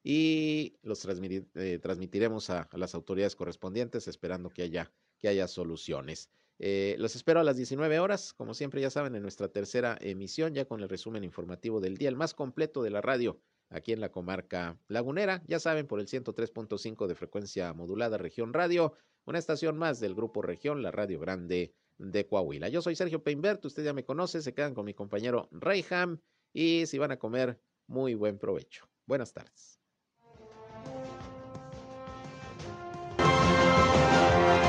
y 0.05 0.77
los 0.83 1.05
eh, 1.05 1.81
transmitiremos 1.83 2.49
a, 2.49 2.69
las 2.75 2.95
autoridades 2.95 3.35
correspondientes 3.35 4.07
esperando 4.07 4.51
que 4.51 4.63
haya, 4.63 4.93
que 5.19 5.27
haya 5.27 5.49
soluciones. 5.49 6.31
Eh, 6.61 6.95
los 7.01 7.17
espero 7.17 7.41
a 7.41 7.43
las 7.43 7.57
19 7.57 7.99
horas, 7.99 8.33
como 8.35 8.55
siempre 8.55 8.81
ya 8.81 8.91
saben, 8.91 9.17
en 9.17 9.23
nuestra 9.23 9.49
tercera 9.49 9.99
emisión, 10.01 10.55
ya 10.55 10.65
con 10.65 10.81
el 10.81 10.89
resumen 10.89 11.25
informativo 11.25 11.81
del 11.81 11.97
día, 11.97 12.09
el 12.09 12.15
más 12.15 12.35
completo 12.35 12.85
de 12.85 12.91
la 12.91 13.01
radio 13.01 13.41
aquí 13.71 13.93
en 13.93 14.01
la 14.01 14.11
comarca 14.11 14.79
lagunera. 14.89 15.43
Ya 15.47 15.59
saben, 15.59 15.87
por 15.87 16.01
el 16.01 16.07
103.5 16.07 17.07
de 17.07 17.15
frecuencia 17.15 17.73
modulada 17.73 18.19
Región 18.19 18.53
Radio, 18.53 18.95
una 19.25 19.39
estación 19.39 19.77
más 19.77 20.01
del 20.01 20.15
Grupo 20.15 20.43
Región, 20.43 20.83
la 20.83 20.91
Radio 20.91 21.21
Grande 21.21 21.75
de 21.99 22.27
Coahuila. 22.27 22.69
Yo 22.69 22.83
soy 22.83 22.97
Sergio 22.97 23.23
Peinbert, 23.23 23.65
usted 23.65 23.85
ya 23.85 23.93
me 23.93 24.05
conoce, 24.05 24.43
se 24.43 24.55
quedan 24.55 24.75
con 24.75 24.85
mi 24.85 24.95
compañero 24.95 25.49
Reyham 25.53 26.21
y 26.53 26.87
si 26.87 26.99
van 26.99 27.13
a 27.13 27.19
comer, 27.19 27.61
muy 27.87 28.15
buen 28.15 28.39
provecho. 28.39 28.89
Buenas 29.07 29.33
tardes. 29.33 29.81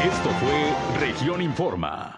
Esto 0.03 0.29
fue 0.39 0.99
Región 0.99 1.41
Informa. 1.41 2.17